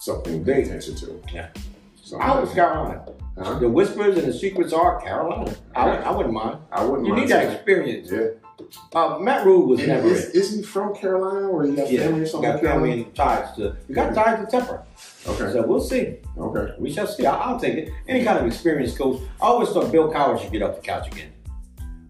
[0.00, 1.22] something pay attention to.
[1.32, 1.48] Yeah.
[2.02, 3.06] So, I was Carolina.
[3.38, 3.58] Huh?
[3.58, 5.54] The whispers and the secrets are Carolina.
[5.74, 6.58] I, I wouldn't mind.
[6.70, 7.06] I wouldn't.
[7.06, 8.10] You mind need that experience.
[8.10, 8.28] Yeah.
[8.94, 10.34] Uh, Matt Rhule was And never is, it.
[10.36, 12.52] is he from Carolina or he got Yeah, family or something?
[12.52, 13.76] got family and ties to.
[13.88, 14.86] You got ties to Temple.
[15.26, 15.52] Okay.
[15.52, 16.16] So we'll see.
[16.38, 16.74] Okay.
[16.78, 17.26] We shall see.
[17.26, 17.90] I, I'll take it.
[18.08, 19.20] Any kind of experienced coach.
[19.42, 21.32] I always thought Bill Cowher should get off the couch again.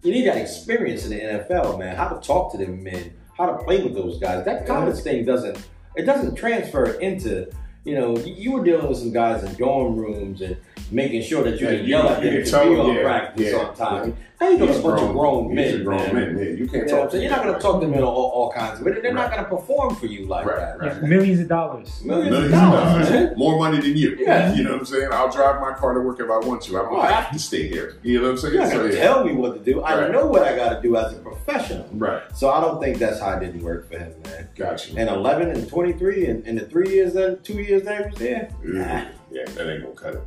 [0.03, 1.95] You need that experience in the NFL, man.
[1.95, 4.45] How to talk to them men, how to play with those guys.
[4.45, 5.57] That college thing doesn't
[5.95, 7.49] it doesn't transfer into.
[7.85, 10.57] You know, you, you were dealing with some guys in dorm rooms and
[10.91, 12.75] making sure that you Yeah, can you- yell at you them can to tell be
[12.75, 14.09] them, on yeah, practice yeah, on time.
[14.09, 14.15] yeah.
[14.41, 16.35] Now you got He's a bunch of grown men, a grown man.
[16.35, 16.37] man.
[16.37, 17.21] Yeah, you can't You talk I'm?
[17.21, 19.01] You're not going to talk to them in all, all kinds of it.
[19.01, 20.77] They're not going to perform for you like Right, that.
[20.79, 21.03] right.
[21.03, 22.01] Millions of dollars.
[22.03, 23.37] Millions, Millions of of dollars, dollars.
[23.37, 24.17] More money than you.
[24.19, 24.53] Yeah.
[24.53, 25.07] You know what I'm saying?
[25.13, 26.77] I'll drive my car to work if I want to.
[26.77, 27.11] I don't Right.
[27.13, 27.93] have to stay here.
[28.03, 28.53] You know what I'm saying?
[28.55, 29.03] You're not So, going to yeah.
[29.03, 29.81] tell me what to do.
[29.81, 30.11] I Right.
[30.11, 31.85] know what I got to do as a professional.
[31.93, 32.21] Right.
[32.33, 34.49] So I don't think that's how it didn't work for him, man.
[34.57, 34.95] Gotcha.
[34.97, 38.19] And 11 and 23 and, and the three years then, two years that he was
[38.19, 39.01] there, nah.
[39.31, 40.21] Yeah, that ain't gonna cut it.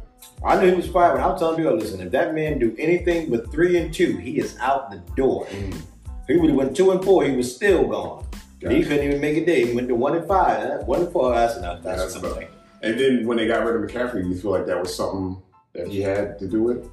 [0.44, 1.14] I knew he was fired.
[1.14, 4.16] When I was telling people, listen, if that man do anything but three and two,
[4.16, 5.46] he is out the door.
[5.46, 5.82] Mm.
[6.28, 8.24] He would have went two and four, he was still gone.
[8.60, 9.66] He couldn't even make a day.
[9.66, 10.84] He went to one and five.
[10.86, 11.82] One and four, that's enough.
[11.82, 12.38] That's, enough.
[12.82, 15.40] And then when they got rid of McCaffrey, you feel like that was something
[15.74, 16.90] that he had to do with?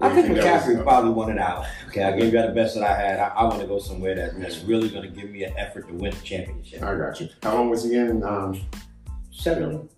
[0.00, 1.66] I you think that was- McCaffrey probably wanted out.
[1.88, 3.20] Okay, I gave you the best that I had.
[3.20, 5.86] I, I want to go somewhere that, that's really going to give me an effort
[5.88, 6.82] to win a championship.
[6.82, 7.28] I got you.
[7.42, 8.22] How long was he in?
[8.22, 8.60] Um,
[9.30, 9.88] Seven.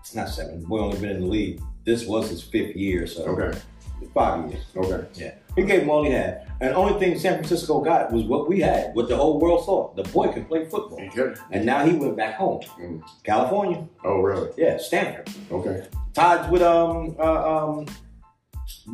[0.00, 0.68] It's not seven.
[0.68, 1.62] We only been in the league.
[1.84, 3.58] This was his fifth year, so okay.
[4.14, 4.64] five years.
[4.76, 5.06] Okay.
[5.14, 8.24] Yeah, he gave him all he had, and the only thing San Francisco got was
[8.24, 9.92] what we had, what the whole world saw.
[9.94, 11.10] The boy could play football, He
[11.52, 13.02] and now he went back home, Mm.
[13.24, 13.86] California.
[14.04, 14.50] Oh, really?
[14.56, 15.28] Yeah, Stanford.
[15.50, 15.86] Okay.
[16.14, 17.86] Todd's with um uh, um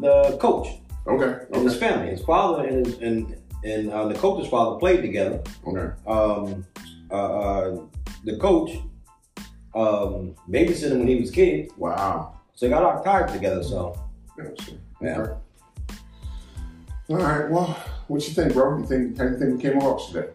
[0.00, 0.68] the coach
[1.06, 1.44] Okay.
[1.52, 2.10] and his family.
[2.10, 5.42] His father and his, and and uh, the coach's father played together.
[5.66, 5.88] Okay.
[6.06, 6.64] Um,
[7.10, 7.80] uh, uh,
[8.24, 8.70] the coach
[9.74, 12.35] um babysitted him when he was a kid, Wow.
[12.56, 13.62] So they got all tied together.
[13.62, 13.96] So
[15.00, 15.26] Yeah.
[17.08, 17.48] All right.
[17.48, 17.78] Well,
[18.08, 18.78] what you think, bro?
[18.78, 20.28] You think how you think we came off today?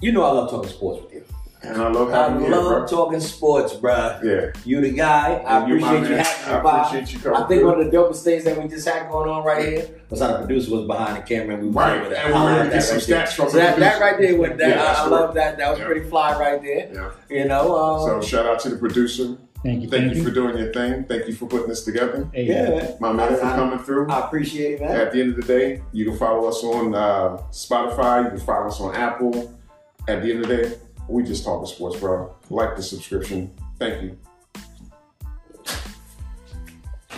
[0.00, 1.24] you know I love talking sports with you.
[1.60, 2.86] And I love I having you here, love bro.
[2.86, 4.22] talking sports, bruh.
[4.22, 4.52] Yeah.
[4.64, 5.34] You the guy.
[5.44, 6.78] I And you, appreciate you having I me by.
[6.86, 7.68] appreciate you coming I think through.
[7.68, 10.28] one of the dopest things that we just had going on right here was how
[10.28, 11.96] the producer was behind the camera and we were Right.
[12.00, 13.50] able to And we were highlight able to get that some right stats from So
[13.50, 15.58] the that, that right there, with that, Yeah, I, I love that.
[15.58, 15.86] That was Yeah.
[15.86, 16.90] pretty fly right there.
[17.28, 17.36] Yeah.
[17.36, 19.36] You know, um, So shout out to the producer.
[19.62, 19.88] Thank you.
[19.88, 21.04] Thank you for doing your thing.
[21.04, 22.28] Thank you for putting this together.
[22.32, 22.96] Hey, yeah, man.
[23.00, 24.08] My man for coming through.
[24.08, 24.94] I appreciate it, man.
[25.00, 28.24] At the end of the day, you can follow us on uh, Spotify.
[28.24, 29.58] You can follow us on Apple.
[30.06, 30.78] At the end of the day,
[31.08, 32.34] we just talking sports, bro.
[32.50, 33.52] Like the subscription.
[33.78, 34.18] Thank you.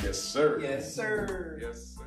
[0.03, 0.59] Yes, sir.
[0.63, 1.59] Yes, sir.
[1.61, 2.00] Yes, sir.